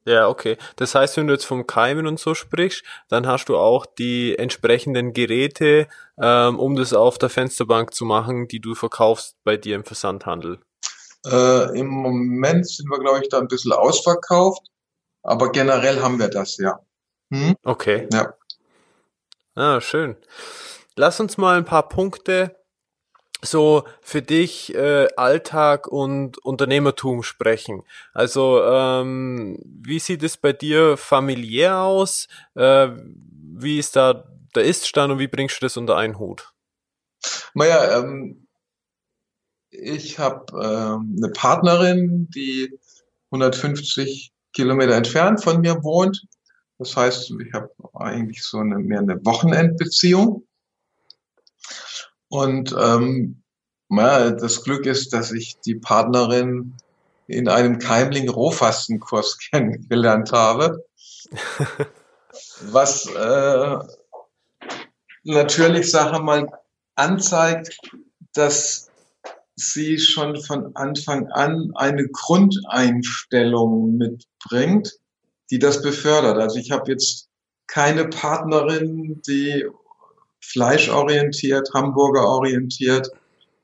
[0.06, 0.56] Ja, okay.
[0.74, 4.36] Das heißt, wenn du jetzt vom Keimen und so sprichst, dann hast du auch die
[4.36, 5.86] entsprechenden Geräte,
[6.20, 10.58] ähm, um das auf der Fensterbank zu machen, die du verkaufst bei dir im Versandhandel.
[11.26, 14.62] Äh, Im Moment sind wir, glaube ich, da ein bisschen ausverkauft.
[15.26, 16.78] Aber generell haben wir das, ja.
[17.32, 17.56] Hm?
[17.64, 18.08] Okay.
[18.12, 18.34] Ja.
[19.56, 20.16] Ah, schön.
[20.94, 22.56] Lass uns mal ein paar Punkte
[23.42, 27.82] so für dich äh, Alltag und Unternehmertum sprechen.
[28.14, 32.28] Also ähm, wie sieht es bei dir familiär aus?
[32.54, 36.52] Äh, wie ist da der Iststand und wie bringst du das unter einen Hut?
[37.52, 38.46] Naja, ähm,
[39.70, 42.78] ich habe ähm, eine Partnerin, die
[43.30, 46.26] 150 Kilometer entfernt von mir wohnt.
[46.78, 50.46] Das heißt, ich habe eigentlich so eine, mehr eine Wochenendbeziehung.
[52.28, 53.42] Und ähm,
[53.90, 56.74] ja, das Glück ist, dass ich die Partnerin
[57.26, 60.84] in einem Keimling-Rohfastenkurs kennengelernt habe.
[62.62, 63.78] was äh,
[65.24, 66.46] natürlich, sage mal,
[66.94, 67.78] anzeigt,
[68.32, 68.85] dass
[69.56, 74.92] sie schon von Anfang an eine Grundeinstellung mitbringt,
[75.50, 76.36] die das befördert.
[76.38, 77.28] Also ich habe jetzt
[77.66, 79.64] keine Partnerin, die
[80.40, 83.08] fleischorientiert, Hamburger orientiert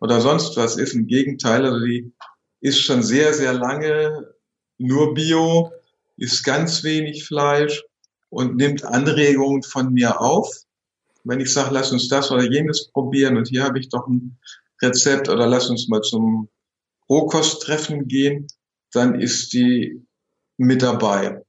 [0.01, 0.95] oder sonst was ist.
[0.95, 2.13] Im Gegenteil, also die
[2.61, 4.35] ist schon sehr, sehr lange
[4.79, 5.73] nur Bio,
[6.17, 7.85] isst ganz wenig Fleisch
[8.31, 10.49] und nimmt Anregungen von mir auf.
[11.25, 14.39] Wenn ich sage, lass uns das oder jenes probieren und hier habe ich doch ein
[14.83, 16.49] Rezept oder lass uns mal zum
[17.09, 18.47] Rohkosttreffen gehen,
[18.93, 20.07] dann ist die
[20.57, 21.43] mit dabei.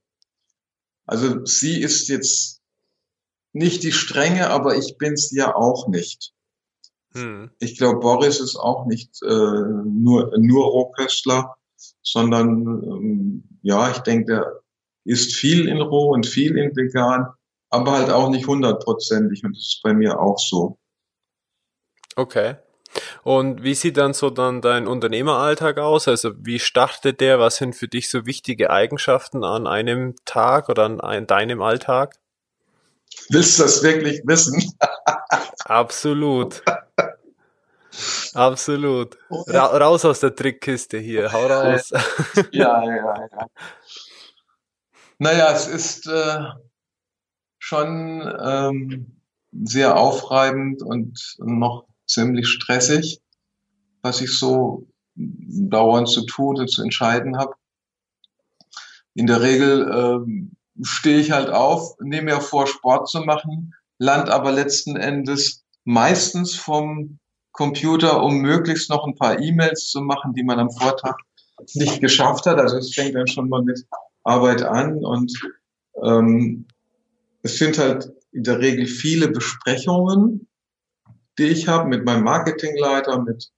[1.06, 2.62] Also sie ist jetzt
[3.52, 6.32] nicht die Strenge, aber ich bin's ja auch nicht.
[7.12, 7.50] Hm.
[7.60, 11.54] Ich glaube, Boris ist auch nicht äh, nur, nur Rohköstler,
[12.02, 14.60] sondern ähm, ja, ich denke, der
[15.04, 17.26] isst viel in Roh und viel in Vegan,
[17.70, 20.78] aber halt auch nicht hundertprozentig und das ist bei mir auch so.
[22.16, 22.56] Okay.
[23.22, 26.08] Und wie sieht dann so dann dein Unternehmeralltag aus?
[26.08, 27.38] Also wie startet der?
[27.38, 32.16] Was sind für dich so wichtige Eigenschaften an einem Tag oder an, an deinem Alltag?
[33.30, 34.62] Willst du das wirklich wissen?
[35.64, 36.62] Absolut.
[38.34, 39.16] Absolut.
[39.30, 41.92] Ra raus aus der Trickkiste hier, hau raus.
[42.50, 43.46] ja, ja, ja.
[45.18, 46.44] Naja, es ist äh,
[47.58, 49.20] schon ähm,
[49.52, 53.20] sehr aufreibend und noch ziemlich stressig,
[54.02, 54.86] was ich so
[55.16, 57.54] dauernd zu tun und zu entscheiden habe.
[59.14, 64.28] In der Regel ähm, stehe ich halt auf, nehme mir vor, Sport zu machen, land
[64.28, 67.18] aber letzten Endes meistens vom
[67.52, 71.16] Computer, um möglichst noch ein paar E-Mails zu machen, die man am Vortag
[71.74, 72.58] nicht geschafft hat.
[72.58, 73.86] Also es fängt dann schon mal mit
[74.24, 75.32] Arbeit an und
[76.02, 76.66] ähm,
[77.42, 80.48] es sind halt in der Regel viele Besprechungen,
[81.38, 83.50] die ich habe mit meinem Marketingleiter, mit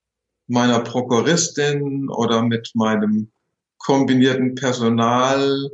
[0.46, 3.30] meiner Prokuristin oder mit meinem
[3.78, 5.70] kombinierten Personal,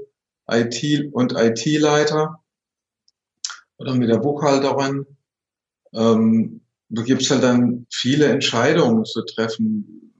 [0.51, 2.41] IT und IT-Leiter
[3.79, 5.07] oder mit der Buchhalterin.
[5.95, 10.12] Ähm, da gibt's halt dann viele Entscheidungen zu treffen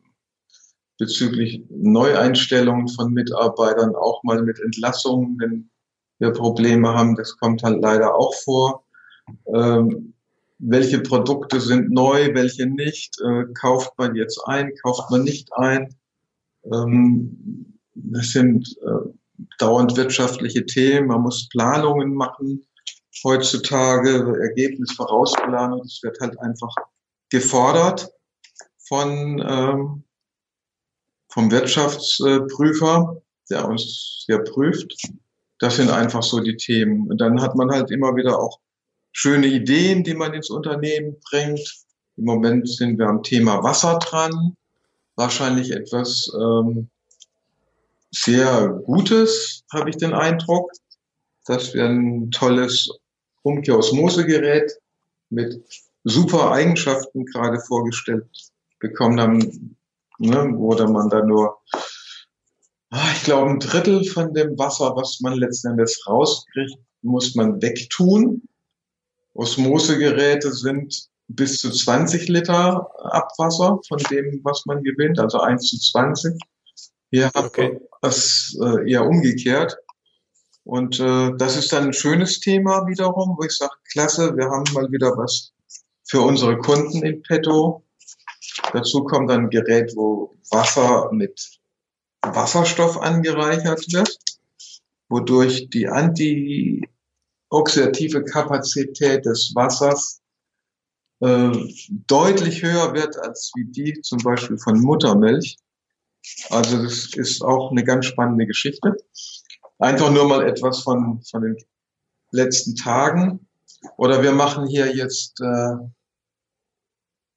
[0.99, 5.71] bezüglich Neueinstellungen von Mitarbeitern, auch mal mit Entlassungen, wenn
[6.19, 7.17] wir Probleme haben.
[7.17, 8.85] Das kommt halt leider auch vor.
[9.47, 10.15] Ähm,
[10.65, 13.21] welche Produkte sind neu, welche nicht?
[13.21, 15.95] Äh, kauft man jetzt ein, kauft man nicht ein?
[16.73, 19.11] Ähm, das sind äh,
[19.59, 21.09] dauernd wirtschaftliche Themen.
[21.09, 22.65] Man muss Planungen machen
[23.25, 25.81] heutzutage, Ergebnis Vorausplanung.
[25.83, 26.75] Das wird halt einfach
[27.31, 28.11] gefordert
[28.89, 30.05] von ähm,
[31.29, 33.21] vom Wirtschaftsprüfer,
[33.51, 34.95] der uns hier prüft.
[35.59, 37.09] Das sind einfach so die Themen.
[37.09, 38.61] Und dann hat man halt immer wieder auch
[39.13, 41.85] schöne Ideen, die man ins Unternehmen bringt.
[42.17, 44.57] Im Moment sind wir am Thema Wasser dran.
[45.17, 46.89] Wahrscheinlich etwas ähm,
[48.11, 50.71] sehr Gutes, habe ich den Eindruck,
[51.47, 52.89] dass wir ein tolles
[53.43, 54.73] Umkehrosmosegerät
[55.31, 55.63] mit
[56.05, 58.27] super Eigenschaften gerade vorgestellt
[58.79, 59.77] bekommen haben,
[60.19, 61.59] ne, wo man da nur,
[62.91, 67.61] ah, ich glaube, ein Drittel von dem Wasser, was man letzten Endes rauskriegt, muss man
[67.63, 68.43] wegtun.
[69.35, 75.79] Osmosegeräte sind bis zu 20 Liter Abwasser von dem, was man gewinnt, also 1 zu
[75.79, 76.39] 20.
[77.11, 77.65] Hier okay.
[77.65, 79.77] hat man das äh, eher umgekehrt.
[80.65, 84.65] Und äh, das ist dann ein schönes Thema wiederum, wo ich sage, klasse, wir haben
[84.73, 85.53] mal wieder was
[86.05, 87.83] für unsere Kunden in petto.
[88.73, 91.59] Dazu kommt dann ein Gerät, wo Wasser mit
[92.23, 94.19] Wasserstoff angereichert wird,
[95.09, 95.89] wodurch die
[97.53, 100.23] antioxidative Kapazität des Wassers
[101.21, 101.53] äh,
[102.07, 105.59] deutlich höher wird als wie die zum Beispiel von Muttermilch.
[106.51, 108.97] Also das ist auch eine ganz spannende Geschichte.
[109.79, 111.57] Einfach nur mal etwas von, von den
[112.31, 113.47] letzten Tagen.
[113.97, 115.75] Oder wir machen hier jetzt äh,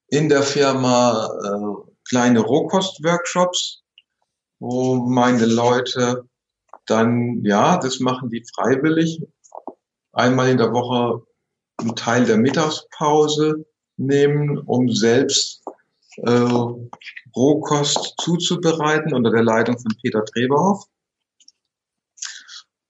[0.07, 3.83] in der Firma äh, kleine Rohkost-Workshops,
[4.59, 6.29] wo meine Leute
[6.85, 9.23] dann, ja, das machen die freiwillig,
[10.15, 11.23] einmal in der Woche
[11.77, 13.65] einen Teil der Mittagspause
[13.97, 15.63] nehmen, um selbst
[16.17, 16.47] äh,
[17.35, 20.87] Rohkost zuzubereiten unter der Leitung von Peter Treberhoff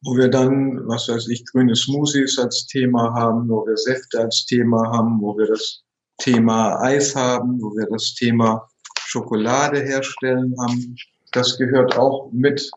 [0.05, 4.45] wo wir dann, was weiß ich, grüne Smoothies als Thema haben, wo wir Säfte als
[4.45, 5.83] Thema haben, wo wir das
[6.19, 10.95] Thema Eis haben, wo wir das Thema Schokolade herstellen haben.
[11.31, 12.69] Das gehört auch mit,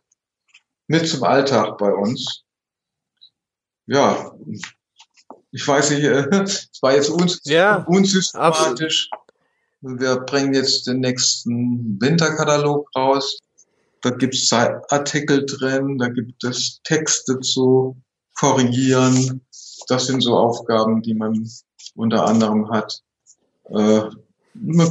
[0.86, 2.44] mit zum Alltag bei uns.
[3.88, 4.32] Ja,
[5.50, 9.08] ich weiß nicht, es war jetzt uns, ja, unsystematisch.
[9.10, 9.98] Absolut.
[10.00, 13.38] Wir bringen jetzt den nächsten Winterkatalog raus.
[14.02, 17.96] Da gibt es Artikel drin, da gibt es Texte zu
[18.38, 19.40] korrigieren.
[19.88, 21.48] Das sind so Aufgaben, die man
[21.94, 23.02] unter anderem hat.
[23.70, 24.02] Äh,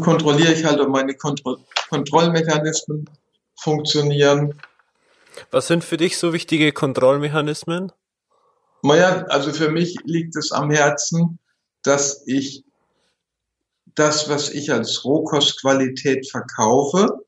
[0.02, 1.58] kontrolliere ich halt, ob meine Kontro
[1.90, 3.10] Kontrollmechanismen
[3.56, 4.60] funktionieren.
[5.52, 7.92] Was sind für dich so wichtige Kontrollmechanismen?
[8.84, 11.40] Naja, also für mich liegt es am Herzen,
[11.84, 12.64] dass ich
[13.96, 17.26] das, was ich als Rohkostqualität verkaufe,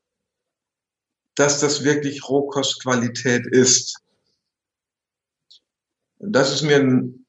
[1.34, 3.98] dass das wirklich Rohkostqualität ist.
[6.18, 7.26] Das ist mir ein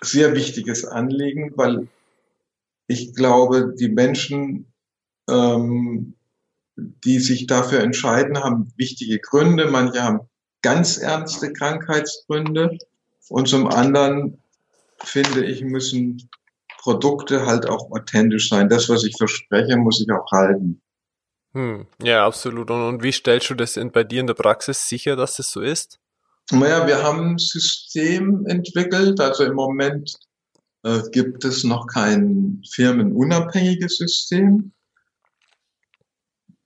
[0.00, 1.88] sehr wichtiges Anliegen, weil
[2.88, 4.72] ich glaube, die Menschen,
[5.28, 6.14] ähm,
[6.76, 9.70] die sich dafür entscheiden, haben wichtige Gründe.
[9.70, 10.20] Manche haben
[10.62, 12.78] ganz ernste Krankheitsgründe.
[13.28, 14.42] Und zum anderen
[15.04, 16.28] finde ich, müssen
[16.78, 18.68] Produkte halt auch authentisch sein.
[18.68, 20.82] Das, was ich verspreche, muss ich auch halten.
[21.52, 22.70] Hm, ja, absolut.
[22.70, 25.50] Und, und wie stellst du das in, bei dir in der Praxis sicher, dass das
[25.50, 26.00] so ist?
[26.50, 29.20] Naja, wir haben ein System entwickelt.
[29.20, 30.16] Also im Moment
[30.82, 34.72] äh, gibt es noch kein firmenunabhängiges System.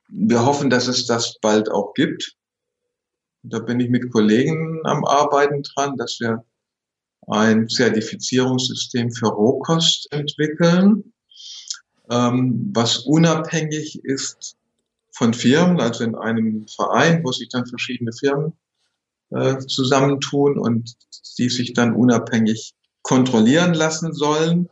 [0.08, 2.36] Wir hoffen, dass es das bald auch gibt.
[3.42, 6.44] Da bin ich mit Kollegen am Arbeiten dran, dass wir
[7.26, 11.12] ein Zertifizierungssystem für Rohkost entwickeln,
[12.10, 14.56] ähm, was unabhängig ist
[15.12, 18.52] von Firmen, also in einem Verein, wo sich dann verschiedene Firmen
[19.30, 20.94] äh, zusammentun und
[21.38, 24.68] die sich dann unabhängig kontrollieren lassen sollen.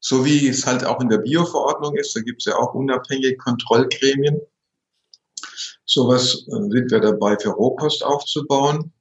[0.00, 3.36] So wie es halt auch in der Bioverordnung ist, da gibt es ja auch unabhängige
[3.36, 4.40] Kontrollgremien.
[5.84, 8.92] Sowas äh, sind wir dabei für Rohkost aufzubauen.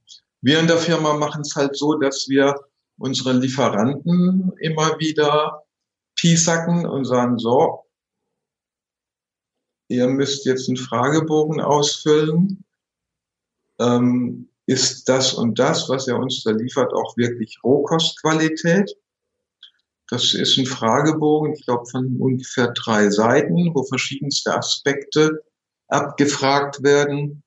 [0.41, 2.55] Wir in der Firma machen es halt so, dass wir
[2.97, 5.63] unsere Lieferanten immer wieder
[6.15, 7.85] piesacken und sagen, so,
[9.87, 12.63] ihr müsst jetzt einen Fragebogen ausfüllen.
[13.79, 18.95] Ähm, ist das und das, was er uns da liefert, auch wirklich Rohkostqualität?
[20.09, 25.43] Das ist ein Fragebogen, ich glaube, von ungefähr drei Seiten, wo verschiedenste Aspekte
[25.87, 27.43] abgefragt werden,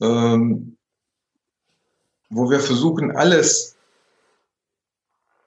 [0.00, 0.76] ähm,
[2.30, 3.71] wo wir versuchen, alles,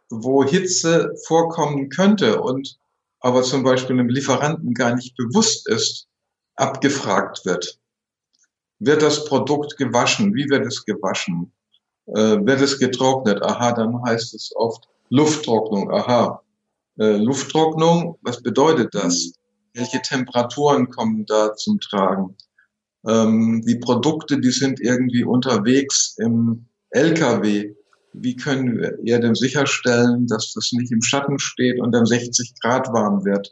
[0.09, 2.77] wo Hitze vorkommen könnte und
[3.19, 6.07] aber zum Beispiel einem Lieferanten gar nicht bewusst ist,
[6.55, 7.79] abgefragt wird.
[8.79, 10.35] Wird das Produkt gewaschen?
[10.35, 11.51] Wie wird es gewaschen?
[12.07, 13.41] Äh, wird es getrocknet?
[13.41, 16.43] Aha, dann heißt es oft, Lufttrocknung, aha.
[16.99, 19.33] Äh, Lufttrocknung, was bedeutet das?
[19.73, 22.35] Welche Temperaturen kommen da zum Tragen?
[23.07, 27.73] Ähm, die Produkte, die sind irgendwie unterwegs im LKW.
[28.17, 32.87] Wie können wir denn sicherstellen, dass das nicht im Schatten steht und dann 60 Grad
[32.93, 33.51] warm wird?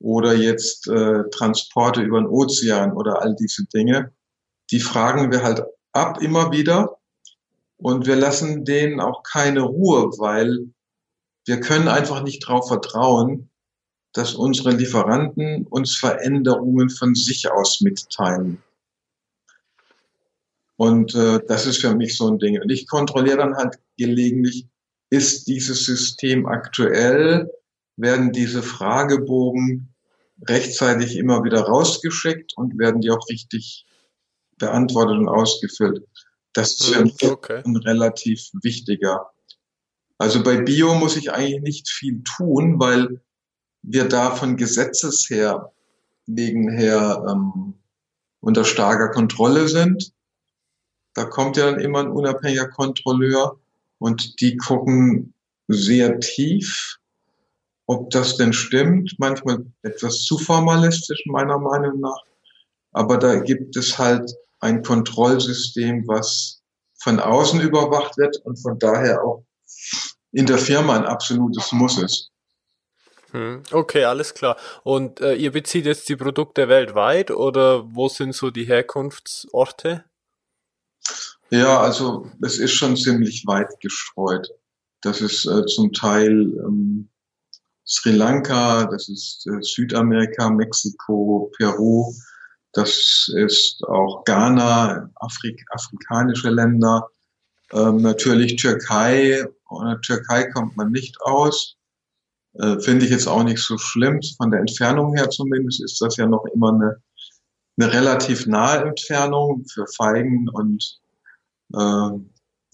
[0.00, 4.12] Oder jetzt äh, Transporte über den Ozean oder all diese Dinge.
[4.70, 6.98] Die fragen wir halt ab immer wieder.
[7.76, 10.70] Und wir lassen denen auch keine Ruhe, weil
[11.46, 13.50] wir können einfach nicht darauf vertrauen,
[14.12, 18.62] dass unsere Lieferanten uns Veränderungen von sich aus mitteilen.
[20.78, 22.60] Und äh, das ist für mich so ein Ding.
[22.60, 24.66] Und ich kontrolliere dann halt gelegentlich,
[25.10, 27.50] ist dieses System aktuell?
[27.96, 29.94] Werden diese Fragebogen
[30.48, 33.86] rechtzeitig immer wieder rausgeschickt und werden die auch richtig
[34.56, 36.04] beantwortet und ausgefüllt?
[36.52, 37.62] Das ist für hm, mich okay.
[37.64, 39.30] ein relativ wichtiger
[40.18, 43.20] also bei Bio muss ich eigentlich nicht viel tun, weil
[43.82, 45.72] wir da von Gesetzes her
[46.26, 47.74] wegen her ähm,
[48.40, 50.12] unter starker Kontrolle sind.
[51.18, 53.58] Da kommt ja dann immer ein unabhängiger Kontrolleur
[53.98, 55.34] und die gucken
[55.66, 56.98] sehr tief,
[57.86, 59.16] ob das denn stimmt.
[59.18, 62.22] Manchmal etwas zu formalistisch meiner Meinung nach.
[62.92, 66.62] Aber da gibt es halt ein Kontrollsystem, was
[67.00, 69.42] von außen überwacht wird und von daher auch
[70.30, 72.30] in der Firma ein absolutes Muss ist.
[73.32, 74.56] Hm, okay, alles klar.
[74.84, 80.04] Und äh, ihr bezieht jetzt die Produkte weltweit oder wo sind so die Herkunftsorte?
[81.50, 84.48] Ja, also es ist schon ziemlich weit gestreut.
[85.00, 87.08] Das ist äh, zum Teil ähm,
[87.86, 92.12] Sri Lanka, das ist äh, Südamerika, Mexiko, Peru,
[92.72, 97.08] das ist auch Ghana, Afrik afrikanische Länder,
[97.72, 99.44] ähm, natürlich Türkei.
[99.70, 101.76] Ohne Türkei kommt man nicht aus.
[102.54, 104.20] Äh, Finde ich jetzt auch nicht so schlimm.
[104.36, 107.02] Von der Entfernung her zumindest ist das ja noch immer eine,
[107.78, 111.00] eine relativ nahe Entfernung für Feigen und
[111.74, 112.10] äh,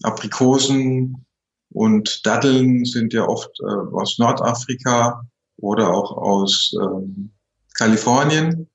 [0.03, 1.25] Aprikosen
[1.71, 5.23] und Datteln sind ja oft äh, aus Nordafrika
[5.57, 7.31] oder auch aus ähm,
[7.75, 8.69] Kalifornien.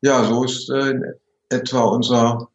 [0.00, 0.94] Ja, so ist äh,
[1.50, 2.48] etwa unser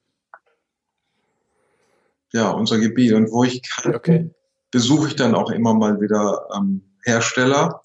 [2.34, 3.14] ja, unser Gebiet.
[3.14, 4.30] Und wo ich kann, okay.
[4.72, 7.82] besuche ich dann auch immer mal wieder ähm, Hersteller.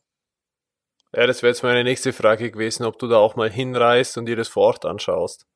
[1.16, 4.26] Ja, das wäre jetzt meine nächste Frage gewesen, ob du da auch mal hinreist und
[4.26, 5.46] dir das vor Ort anschaust.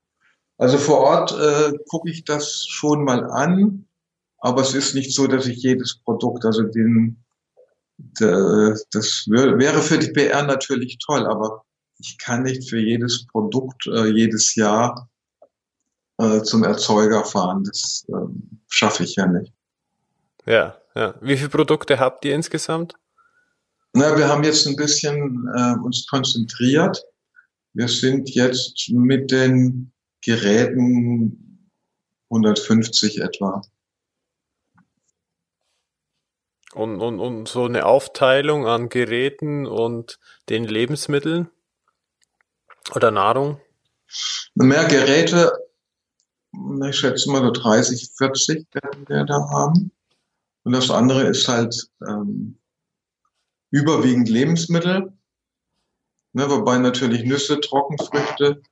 [0.57, 3.87] Also vor Ort äh, gucke ich das schon mal an,
[4.39, 7.25] aber es ist nicht so, dass ich jedes Produkt, also den,
[7.97, 11.65] de, das wäre für die PR natürlich toll, aber
[11.99, 15.09] ich kann nicht für jedes Produkt äh, jedes Jahr
[16.19, 17.65] äh, zum Erzeuger fahren.
[17.65, 19.53] Das ähm, schaffe ich ja nicht.
[20.47, 21.15] Ja, ja.
[21.21, 22.95] Wie viele Produkte habt ihr insgesamt?
[23.99, 27.05] Na, wir haben jetzt ein bisschen äh, uns konzentriert.
[27.73, 29.93] Wir sind jetzt mit den
[30.25, 31.69] Geräten
[32.31, 33.61] 150 etwa.
[36.75, 41.51] Und, und, und so eine Aufteilung an Geräten und den Lebensmitteln
[42.95, 43.61] oder Nahrung?
[44.55, 45.51] Mehr Geräte
[46.89, 49.91] ich schätze mal so 30, 40 werden wir da haben.
[50.63, 51.75] Und das andere ist halt
[52.07, 52.59] ähm,
[53.71, 55.13] überwiegend Lebensmittel,
[56.33, 58.63] ne, wobei natürlich Nüsse, Trockenfrüchte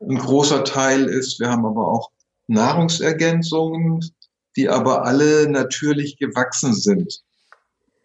[0.00, 1.40] ein großer Teil ist.
[1.40, 2.10] Wir haben aber auch
[2.46, 4.00] Nahrungsergänzungen,
[4.56, 7.22] die aber alle natürlich gewachsen sind.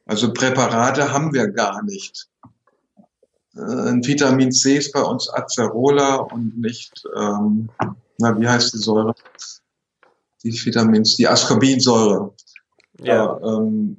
[0.05, 2.27] Also Präparate haben wir gar nicht.
[3.55, 7.69] Äh, ein Vitamin C ist bei uns Acerola und nicht ähm,
[8.17, 9.15] na, wie heißt die Säure?
[10.43, 12.33] Die Vitamins, die Ascorbinsäure.
[12.99, 13.37] Ja.
[13.37, 13.97] Äh, ähm,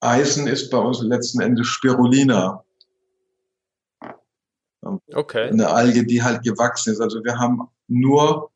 [0.00, 2.64] Eisen ist bei uns letzten Endes Spirulina.
[5.12, 5.48] Okay.
[5.48, 7.00] Eine Alge, die halt gewachsen ist.
[7.00, 8.50] Also wir haben nur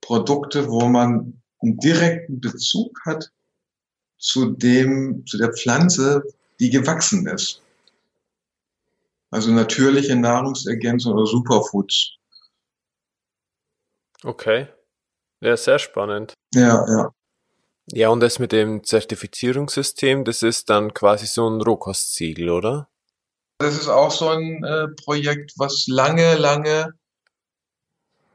[0.00, 3.30] Produkte, wo man einen direkten Bezug hat
[4.18, 6.22] zu dem, zu der Pflanze,
[6.58, 7.60] die gewachsen ist.
[9.30, 12.16] Also natürliche Nahrungsergänzung oder Superfoods.
[14.22, 14.68] Okay.
[15.40, 16.34] Ja, sehr spannend.
[16.54, 17.14] Ja, ja.
[17.90, 22.88] Ja, und das mit dem Zertifizierungssystem, das ist dann quasi so ein Rohkostsiegel, oder?
[23.58, 26.94] Das ist auch so ein äh, Projekt, was lange, lange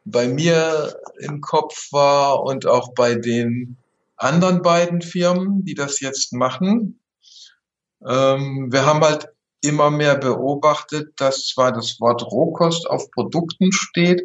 [0.06, 3.78] bei mir im Kopf war und auch bei den
[4.16, 7.00] anderen beiden Firmen, die das jetzt machen.
[8.06, 9.30] Ähm, wir haben halt
[9.62, 14.24] immer mehr beobachtet, dass zwar das Wort Rohkost auf Produkten steht,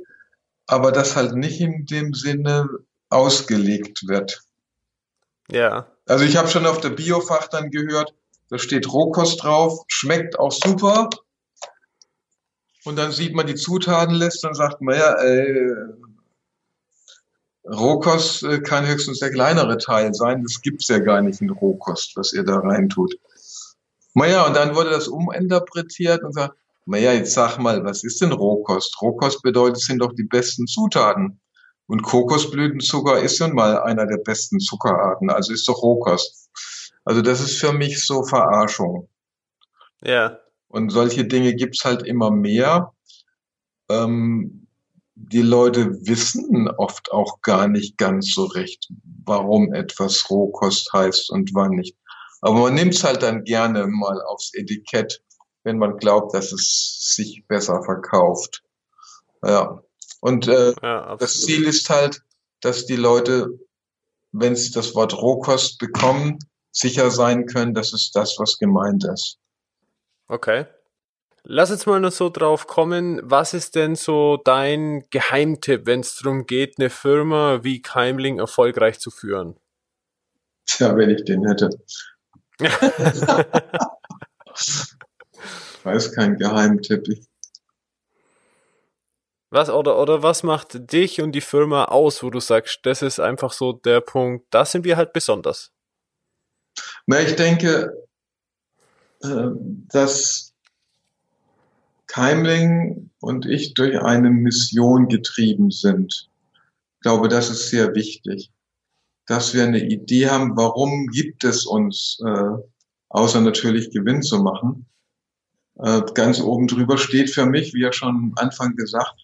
[0.66, 2.68] aber das halt nicht in dem Sinne
[3.08, 4.42] ausgelegt wird.
[5.50, 5.86] Ja.
[6.06, 8.14] Also ich habe schon auf der Biofach dann gehört,
[8.48, 11.08] da steht Rohkost drauf, schmeckt auch super.
[12.84, 15.74] Und dann sieht man die Zutatenliste und sagt man, ja, äh,
[17.64, 20.42] Rohkost äh, kann höchstens der kleinere Teil sein.
[20.42, 23.14] Das gibt's ja gar nicht in Rohkost, was ihr da reintut.
[24.14, 28.32] Naja, und dann wurde das uminterpretiert und sagt, naja, jetzt sag mal, was ist denn
[28.32, 29.00] Rohkost?
[29.00, 31.40] Rohkost bedeutet, es sind doch die besten Zutaten.
[31.86, 36.50] Und Kokosblütenzucker ist nun mal einer der besten Zuckerarten, also ist doch Rohkost.
[37.04, 39.08] Also das ist für mich so Verarschung.
[40.02, 40.38] Ja.
[40.68, 42.92] Und solche Dinge gibt's halt immer mehr.
[43.90, 44.66] Ähm,
[45.14, 48.88] die Leute wissen oft auch gar nicht ganz so recht,
[49.24, 51.96] warum etwas Rohkost heißt und wann nicht.
[52.40, 55.22] Aber man nimmt's halt dann gerne mal aufs Etikett,
[55.62, 58.64] wenn man glaubt, dass es sich besser verkauft.
[59.44, 59.82] Ja.
[60.22, 62.22] Und äh, ja, das Ziel ist halt,
[62.60, 63.58] dass die Leute,
[64.30, 66.38] wenn sie das Wort Rohkost bekommen,
[66.70, 69.40] sicher sein können, dass es das, was gemeint ist.
[70.28, 70.66] Okay.
[71.42, 76.14] Lass jetzt mal nur so drauf kommen, was ist denn so dein Geheimtipp, wenn es
[76.14, 79.56] darum geht, eine Firma wie Keimling erfolgreich zu führen?
[80.66, 81.68] Tja, wenn ich den hätte.
[84.54, 87.08] ich weiß kein Geheimtipp.
[89.52, 93.20] Was oder, oder was macht dich und die Firma aus, wo du sagst, das ist
[93.20, 95.72] einfach so der Punkt, da sind wir halt besonders?
[97.06, 97.92] Na, ich denke,
[99.22, 99.50] äh,
[99.90, 100.54] dass
[102.06, 106.30] Keimling und ich durch eine Mission getrieben sind.
[106.94, 108.50] Ich glaube, das ist sehr wichtig,
[109.26, 112.56] dass wir eine Idee haben, warum gibt es uns, äh,
[113.10, 114.86] außer natürlich Gewinn zu machen.
[115.78, 119.22] Äh, ganz oben drüber steht für mich, wie ja schon am Anfang gesagt,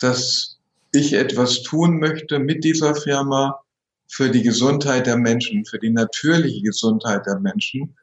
[0.00, 0.58] dass
[0.92, 3.62] ich etwas tun möchte mit dieser Firma
[4.08, 7.96] für die Gesundheit der Menschen, für die natürliche Gesundheit der Menschen,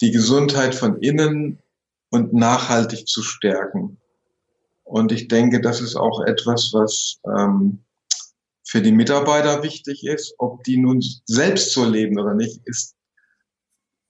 [0.00, 1.60] die Gesundheit von innen
[2.10, 3.98] und nachhaltig zu stärken.
[4.82, 7.84] Und ich denke, das ist auch etwas, was ähm,
[8.64, 10.34] für die Mitarbeiter wichtig ist.
[10.38, 12.94] Ob die nun selbst so leben oder nicht, ist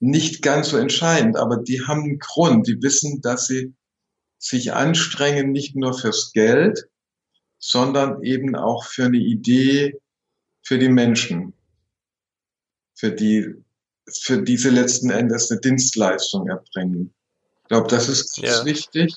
[0.00, 1.36] nicht ganz so entscheidend.
[1.36, 2.66] Aber die haben einen Grund.
[2.66, 3.74] Die wissen, dass sie
[4.38, 6.88] sich anstrengen, nicht nur fürs Geld,
[7.58, 10.00] sondern eben auch für eine Idee
[10.62, 11.52] für die Menschen,
[12.94, 13.54] für die,
[14.08, 17.14] für diese letzten Endes eine Dienstleistung erbringen.
[17.62, 18.64] Ich glaube, das ist ja.
[18.64, 19.14] wichtig.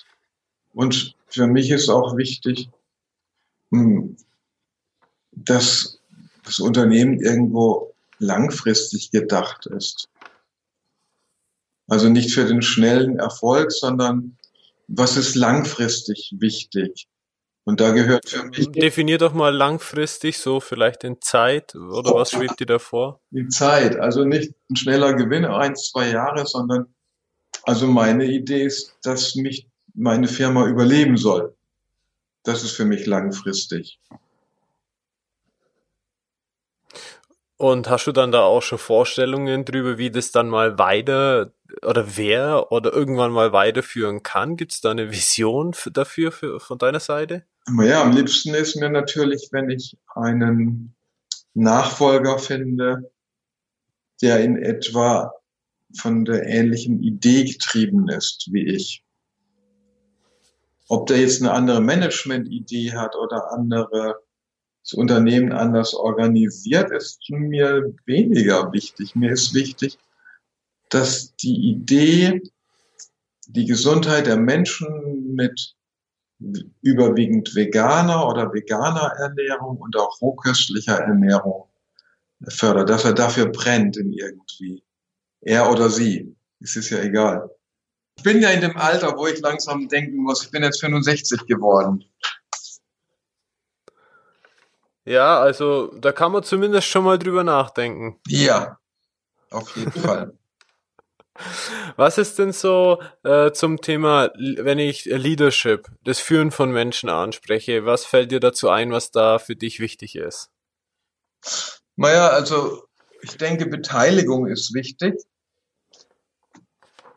[0.74, 2.70] Und für mich ist auch wichtig,
[3.72, 4.16] hm,
[5.32, 6.00] dass
[6.44, 10.10] das Unternehmen irgendwo langfristig gedacht ist.
[11.88, 14.38] Also nicht für den schnellen Erfolg, sondern
[14.88, 17.08] was ist langfristig wichtig?
[17.70, 18.72] Und da gehört für mich.
[18.72, 23.22] Definier doch mal langfristig so vielleicht in Zeit oder was schwebt dir da vor?
[23.30, 26.88] In Zeit, also nicht ein schneller Gewinn, ein, zwei Jahre, sondern
[27.61, 31.55] also meine Idee ist, dass mich meine Firma überleben soll.
[32.41, 33.99] Das ist für mich langfristig.
[37.57, 42.17] Und hast du dann da auch schon Vorstellungen drüber, wie das dann mal weiter oder
[42.17, 44.57] wer oder irgendwann mal weiterführen kann?
[44.57, 47.45] Gibt es da eine Vision dafür für, von deiner Seite?
[47.82, 50.95] Ja, am liebsten ist mir natürlich, wenn ich einen
[51.53, 53.11] Nachfolger finde,
[54.22, 55.34] der in etwa
[55.97, 59.03] von der ähnlichen Idee getrieben ist wie ich.
[60.88, 64.15] Ob der jetzt eine andere Management-Idee hat oder andere
[64.84, 69.15] das Unternehmen anders organisiert, ist mir weniger wichtig.
[69.15, 69.99] Mir ist wichtig,
[70.90, 72.42] dass die Idee,
[73.48, 75.76] die Gesundheit der Menschen mit
[76.82, 81.68] überwiegend veganer oder veganer Ernährung und auch rohköstlicher Ernährung
[82.48, 84.84] fördert, dass er dafür brennt in irgendwie.
[85.42, 86.36] Er oder sie.
[86.62, 87.50] Es ist ja egal.
[88.18, 91.46] Ich bin ja in dem Alter, wo ich langsam denken muss, ich bin jetzt 65
[91.46, 92.04] geworden.
[95.06, 98.20] Ja, also da kann man zumindest schon mal drüber nachdenken.
[98.28, 98.78] Ja.
[99.50, 100.38] auf jeden Fall.
[101.96, 107.86] Was ist denn so äh, zum Thema, wenn ich Leadership, das Führen von Menschen anspreche,
[107.86, 110.50] was fällt dir dazu ein, was da für dich wichtig ist?
[111.96, 112.84] Naja, also
[113.22, 115.16] ich denke, Beteiligung ist wichtig.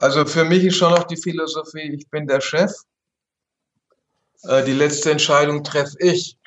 [0.01, 2.73] Also für mich ist schon noch die Philosophie, ich bin der Chef.
[4.43, 6.39] Äh, die letzte Entscheidung treffe ich.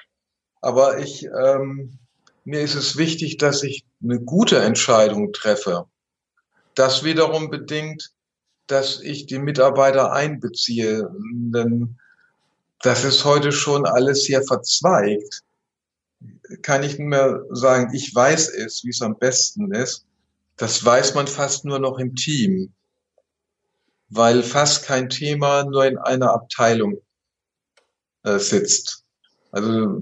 [0.62, 2.00] Aber ich, ähm,
[2.44, 5.86] mir ist es wichtig, dass ich eine gute Entscheidung treffe.
[6.76, 8.12] Das wiederum bedingt,
[8.68, 11.10] dass ich die Mitarbeiter einbeziehe.
[11.12, 11.98] Denn
[12.82, 15.42] das ist heute schon alles sehr verzweigt.
[16.62, 20.06] Kann ich nur mehr sagen, ich weiß es, wie es am besten ist.
[20.58, 22.74] Das weiß man fast nur noch im Team,
[24.10, 27.02] weil fast kein Thema nur in einer Abteilung
[28.24, 29.04] äh, sitzt.
[29.52, 30.02] Also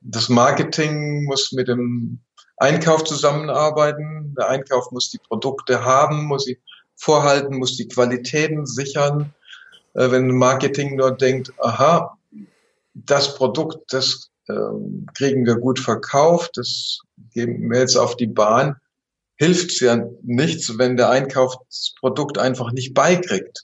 [0.00, 2.20] das Marketing muss mit dem
[2.60, 4.34] Einkauf zusammenarbeiten.
[4.38, 6.60] Der Einkauf muss die Produkte haben, muss sie
[6.94, 9.34] vorhalten, muss die Qualitäten sichern.
[9.94, 12.18] Äh, wenn Marketing nur denkt, aha,
[12.92, 14.52] das Produkt, das äh,
[15.14, 17.00] kriegen wir gut verkauft, das
[17.32, 18.76] geben wir jetzt auf die Bahn,
[19.36, 23.62] hilft es ja nichts, wenn der Einkauf das Produkt einfach nicht beikriegt.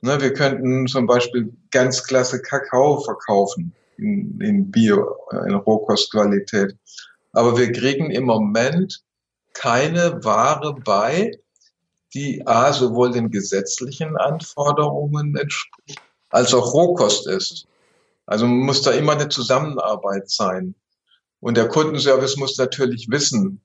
[0.00, 5.16] Ne, wir könnten zum Beispiel ganz klasse Kakao verkaufen in, in Bio,
[5.46, 6.76] in Rohkostqualität.
[7.32, 9.02] Aber wir kriegen im Moment
[9.54, 11.38] keine Ware bei,
[12.14, 17.66] die A, sowohl den gesetzlichen Anforderungen entspricht, als auch Rohkost ist.
[18.26, 20.74] Also muss da immer eine Zusammenarbeit sein.
[21.40, 23.60] Und der Kundenservice muss natürlich wissen,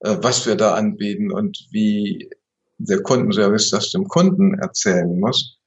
[0.00, 2.30] äh, was wir da anbieten und wie
[2.78, 5.58] der Kundenservice das dem Kunden erzählen muss.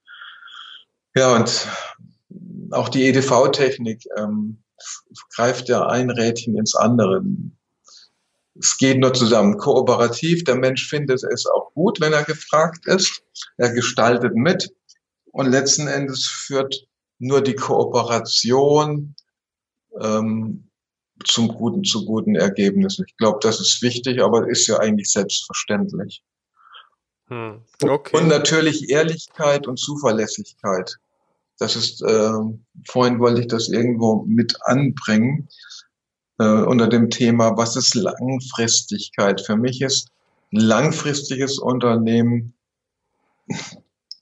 [1.15, 1.67] Ja, und
[2.71, 4.63] auch die EDV-Technik ähm,
[5.35, 7.23] greift ja ein Rädchen ins andere.
[8.59, 9.57] Es geht nur zusammen.
[9.57, 13.23] Kooperativ, der Mensch findet es auch gut, wenn er gefragt ist.
[13.57, 14.73] Er gestaltet mit.
[15.31, 16.87] Und letzten Endes führt
[17.19, 19.15] nur die Kooperation
[20.01, 20.69] ähm,
[21.25, 23.05] zum guten, zu guten Ergebnissen.
[23.07, 26.23] Ich glaube, das ist wichtig, aber ist ja eigentlich selbstverständlich.
[27.27, 28.17] Hm, okay.
[28.17, 30.97] Und natürlich Ehrlichkeit und Zuverlässigkeit.
[31.59, 32.31] Das ist, äh,
[32.87, 35.49] vorhin wollte ich das irgendwo mit anbringen
[36.39, 39.41] äh, unter dem Thema, was ist Langfristigkeit?
[39.41, 40.09] Für mich ist
[40.51, 42.53] ein langfristiges Unternehmen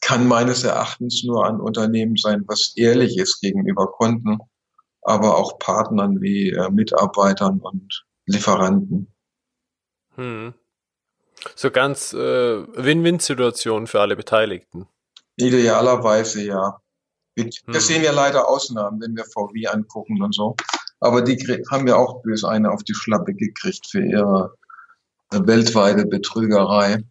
[0.01, 4.37] kann meines Erachtens nur ein Unternehmen sein, was ehrlich ist gegenüber Kunden,
[5.01, 9.13] aber auch Partnern wie äh, Mitarbeitern und Lieferanten.
[10.15, 10.53] Hm.
[11.55, 14.87] So ganz äh, Win-Win-Situation für alle Beteiligten.
[15.35, 16.81] Idealerweise ja.
[17.37, 17.51] Wir, hm.
[17.73, 20.55] wir sehen ja leider Ausnahmen, wenn wir VW angucken und so.
[20.99, 21.37] Aber die
[21.69, 24.55] haben ja auch böse eine auf die Schlappe gekriegt für ihre
[25.31, 27.03] äh, weltweite Betrügerei.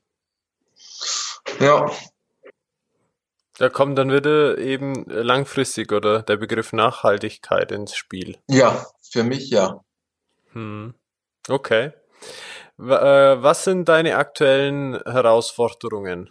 [1.60, 1.88] Ja.
[3.58, 8.36] Da kommt dann wieder eben langfristig oder der Begriff Nachhaltigkeit ins Spiel.
[8.48, 9.80] Ja, für mich ja.
[10.52, 10.94] Hm.
[11.48, 11.92] Okay.
[12.78, 16.30] Äh, was sind deine aktuellen Herausforderungen?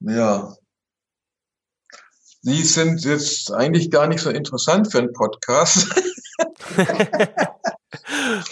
[0.00, 0.56] Ja.
[2.42, 5.88] Die sind jetzt eigentlich gar nicht so interessant für einen Podcast.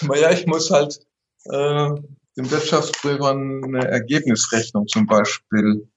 [0.03, 0.99] naja, ich muss halt
[1.45, 1.91] äh,
[2.37, 5.89] den Wirtschaftsprüfern eine Ergebnisrechnung zum Beispiel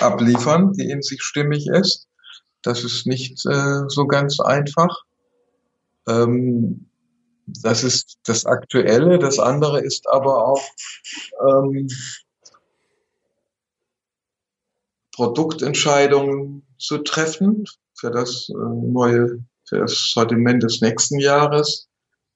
[0.00, 2.06] abliefern, die in sich stimmig ist.
[2.62, 5.04] Das ist nicht äh, so ganz einfach.
[6.06, 6.90] Ähm,
[7.46, 9.18] das ist das Aktuelle.
[9.18, 10.62] Das andere ist aber auch
[11.48, 11.88] ähm,
[15.20, 21.90] Produktentscheidungen zu treffen für das äh, neue, für das Sortiment des nächsten Jahres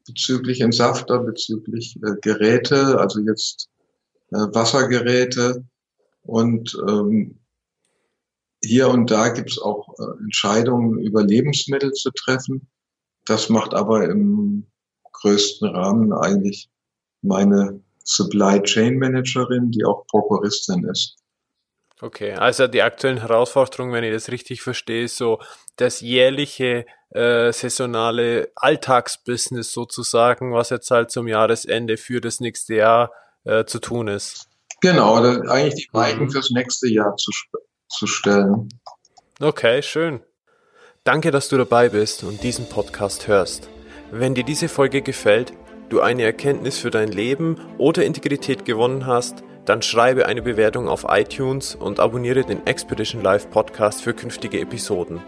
[0.06, 3.70] bezüglich Entsafter, bezüglich äh, Geräte, also jetzt
[4.32, 5.64] äh, Wassergeräte
[6.24, 7.38] und ähm,
[8.62, 9.88] hier und da gibt es auch
[10.20, 12.68] Entscheidungen über Lebensmittel zu treffen.
[13.24, 14.66] Das macht aber im
[15.12, 16.70] größten Rahmen eigentlich
[17.22, 21.23] meine Supply Chain Managerin, die auch Prokuristin ist.
[22.00, 25.40] Okay, also die aktuellen Herausforderungen, wenn ich das richtig verstehe, so
[25.76, 33.12] das jährliche äh, saisonale Alltagsbusiness sozusagen, was jetzt halt zum Jahresende für das nächste Jahr
[33.44, 34.48] äh, zu tun ist.
[34.80, 36.30] Genau, eigentlich die Weichen mhm.
[36.30, 37.30] fürs nächste Jahr zu,
[37.88, 38.68] zu stellen.
[39.40, 40.20] Okay, schön.
[41.04, 43.68] Danke, dass du dabei bist und diesen Podcast hörst.
[44.10, 45.52] Wenn dir diese Folge gefällt,
[45.88, 51.06] du eine Erkenntnis für dein Leben oder Integrität gewonnen hast, dann schreibe eine Bewertung auf
[51.08, 55.20] iTunes und abonniere den Expedition Live Podcast für künftige Episoden.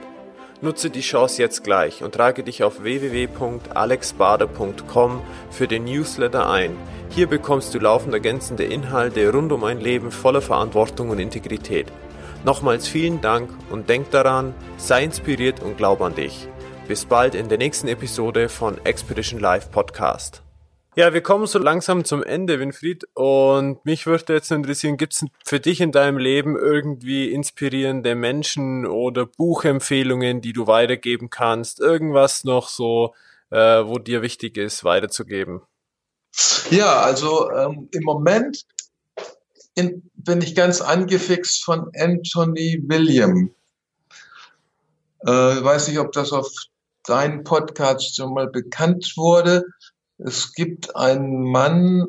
[0.63, 5.21] Nutze die Chance jetzt gleich und trage dich auf www.alexbader.com
[5.51, 6.75] für den Newsletter ein.
[7.11, 11.93] Hier bekommst du laufend ergänzende Inhalte rund um ein Leben voller Verantwortung und Integrität.
[12.45, 16.49] Nochmals vielen Dank und denk daran, sei inspiriert und glaub an dich.
[16.89, 20.46] Bis bald in der nächsten Episode von Expedition Live Podcast.
[20.99, 23.07] Ja, wir kommen so langsam zum Ende, Winfried.
[23.13, 28.87] Und mich würde jetzt interessieren, gibt es für dich in deinem Leben irgendwie inspirierende Menschen
[28.87, 31.81] oder Buchempfehlungen, die du weitergeben kannst?
[31.81, 33.15] Irgendwas noch so,
[33.51, 35.61] äh, wo dir wichtig ist, weiterzugeben?
[36.71, 38.65] Ja, also ähm, im Moment
[39.75, 43.51] in, bin ich ganz angefixt von Anthony William.
[45.21, 46.49] Äh, weiß nicht, ob das auf
[47.05, 49.63] deinen Podcast schon mal bekannt wurde.
[50.19, 52.07] Es gibt einen Mann,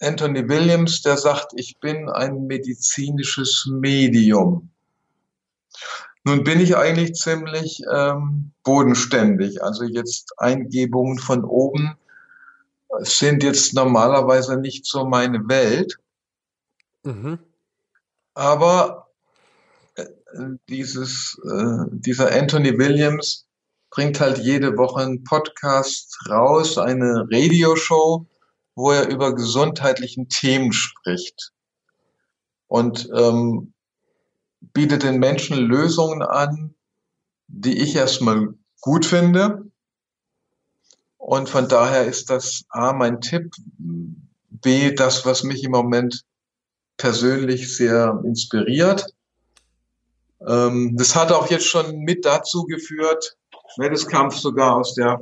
[0.00, 4.70] Anthony Williams, der sagt, ich bin ein medizinisches Medium.
[6.24, 9.62] Nun bin ich eigentlich ziemlich ähm, bodenständig.
[9.62, 11.96] Also jetzt Eingebungen von oben
[12.98, 15.96] sind jetzt normalerweise nicht so meine Welt.
[17.04, 17.38] Mhm.
[18.34, 19.08] Aber
[19.94, 20.06] äh,
[20.68, 23.46] dieses, äh, dieser Anthony Williams
[23.90, 28.26] bringt halt jede Woche einen Podcast raus, eine Radioshow,
[28.74, 31.52] wo er über gesundheitlichen Themen spricht
[32.68, 33.74] und ähm,
[34.60, 36.74] bietet den Menschen Lösungen an,
[37.48, 39.64] die ich erstmal gut finde.
[41.16, 46.24] Und von daher ist das A mein Tipp, B das, was mich im Moment
[46.96, 49.06] persönlich sehr inspiriert.
[50.46, 53.36] Ähm, das hat auch jetzt schon mit dazu geführt,
[53.76, 55.20] Wettkampf sogar aus der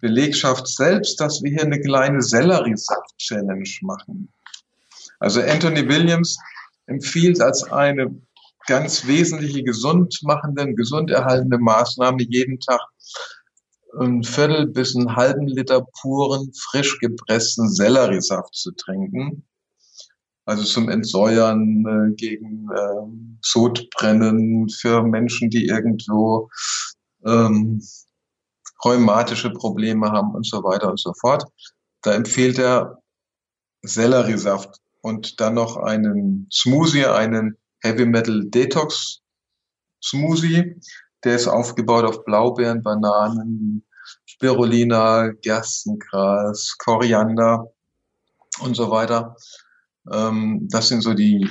[0.00, 4.32] Belegschaft selbst, dass wir hier eine kleine Selleriesaft-Challenge machen.
[5.18, 6.38] Also Anthony Williams
[6.86, 8.14] empfiehlt als eine
[8.66, 12.80] ganz wesentliche gesundmachende, gesunderhaltende Maßnahme jeden Tag
[13.98, 19.44] ein Viertel bis einen halben Liter puren, frisch gepressten Selleriesaft zu trinken.
[20.44, 26.48] Also zum Entsäuern, äh, gegen äh, Sodbrennen für Menschen, die irgendwo
[27.24, 27.82] ähm,
[28.84, 31.44] rheumatische Probleme haben und so weiter und so fort.
[32.02, 33.02] Da empfiehlt er
[33.82, 39.20] Selleriesaft und dann noch einen Smoothie, einen Heavy Metal Detox
[40.02, 40.80] Smoothie.
[41.24, 43.84] Der ist aufgebaut auf Blaubeeren, Bananen,
[44.24, 47.70] Spirulina, Gerstengras, Koriander
[48.60, 49.36] und so weiter.
[50.10, 51.48] Ähm, das sind so die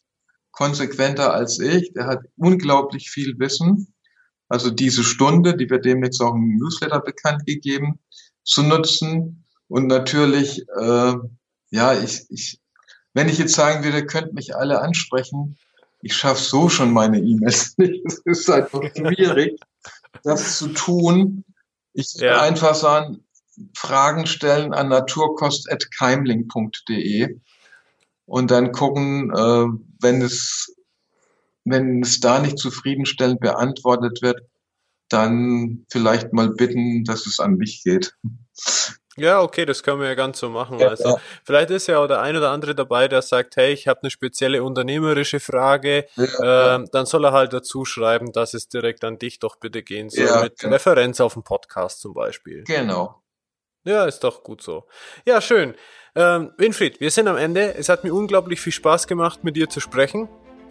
[0.58, 1.94] konsequenter als ich.
[1.94, 3.94] Der hat unglaublich viel Wissen.
[4.50, 8.00] Also diese Stunde, die wir demnächst auch im Newsletter bekannt gegeben,
[8.44, 9.46] zu nutzen.
[9.68, 11.14] Und natürlich, äh,
[11.70, 12.60] ja, ich, ich,
[13.14, 15.60] wenn ich jetzt sagen würde, könnt mich alle ansprechen,
[16.02, 18.04] ich schaffe so schon meine E-Mails nicht.
[18.06, 19.60] Es ist einfach schwierig,
[20.24, 21.46] das zu tun.
[21.94, 22.42] Ich ja.
[22.42, 23.24] einfach sagen,
[23.76, 27.40] Fragen stellen an naturkost.keimling.de
[28.28, 29.66] und dann gucken, äh,
[30.02, 30.76] wenn es,
[31.64, 34.42] wenn es da nicht zufriedenstellend beantwortet wird,
[35.10, 38.14] dann vielleicht mal bitten, dass es an mich geht.
[39.16, 40.78] Ja, okay, das können wir ja ganz so machen.
[40.78, 41.16] Ja, also ja.
[41.44, 44.12] vielleicht ist ja auch der ein oder andere dabei, der sagt, hey, ich habe eine
[44.12, 49.18] spezielle unternehmerische Frage, ja, ähm, dann soll er halt dazu schreiben, dass es direkt an
[49.18, 50.74] dich doch bitte gehen soll, mit genau.
[50.74, 52.64] Referenz auf den Podcast zum Beispiel.
[52.66, 53.24] Genau.
[53.86, 54.86] Ja, ist doch gut so.
[55.26, 55.74] Ja, schön.
[56.18, 57.76] Ähm, Winfried, wir sind am Ende.
[57.76, 60.28] Es hat mir unglaublich viel Spaß gemacht, mit dir zu sprechen.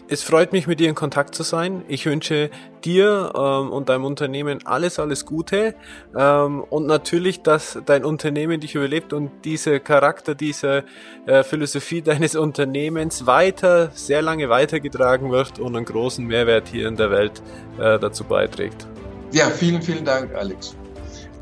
[0.09, 1.84] es freut mich, mit dir in Kontakt zu sein.
[1.86, 2.51] Ich wünsche
[2.84, 5.76] dir ähm, und deinem Unternehmen alles, alles Gute
[6.16, 10.82] ähm, und natürlich, dass dein Unternehmen dich überlebt und dieser Charakter, diese
[11.26, 16.97] äh, Philosophie deines Unternehmens weiter, sehr lange weitergetragen wird und einen großen Mehrwert hier in
[16.97, 17.40] der Welt
[17.78, 18.88] äh, dazu beiträgt.
[19.30, 20.74] Ja, vielen, vielen Dank, Alex.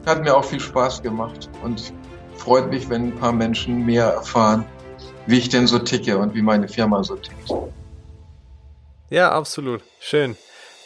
[0.05, 1.93] Hat mir auch viel Spaß gemacht und
[2.45, 4.65] freut mich, wenn ein paar Menschen mehr erfahren,
[5.27, 7.51] wie ich denn so ticke und wie meine Firma so tickt.
[9.11, 9.83] Ja, absolut.
[9.99, 10.37] Schön.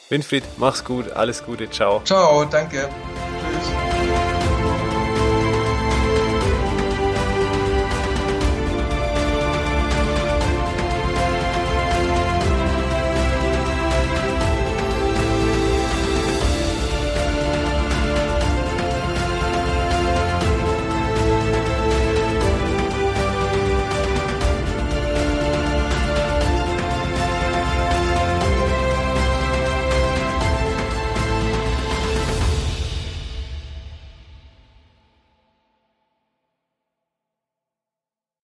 [0.09, 1.11] Winfried, mach's gut.
[1.13, 1.69] Alles Gute.
[1.71, 2.01] Ciao.
[2.05, 2.89] Ciao, danke.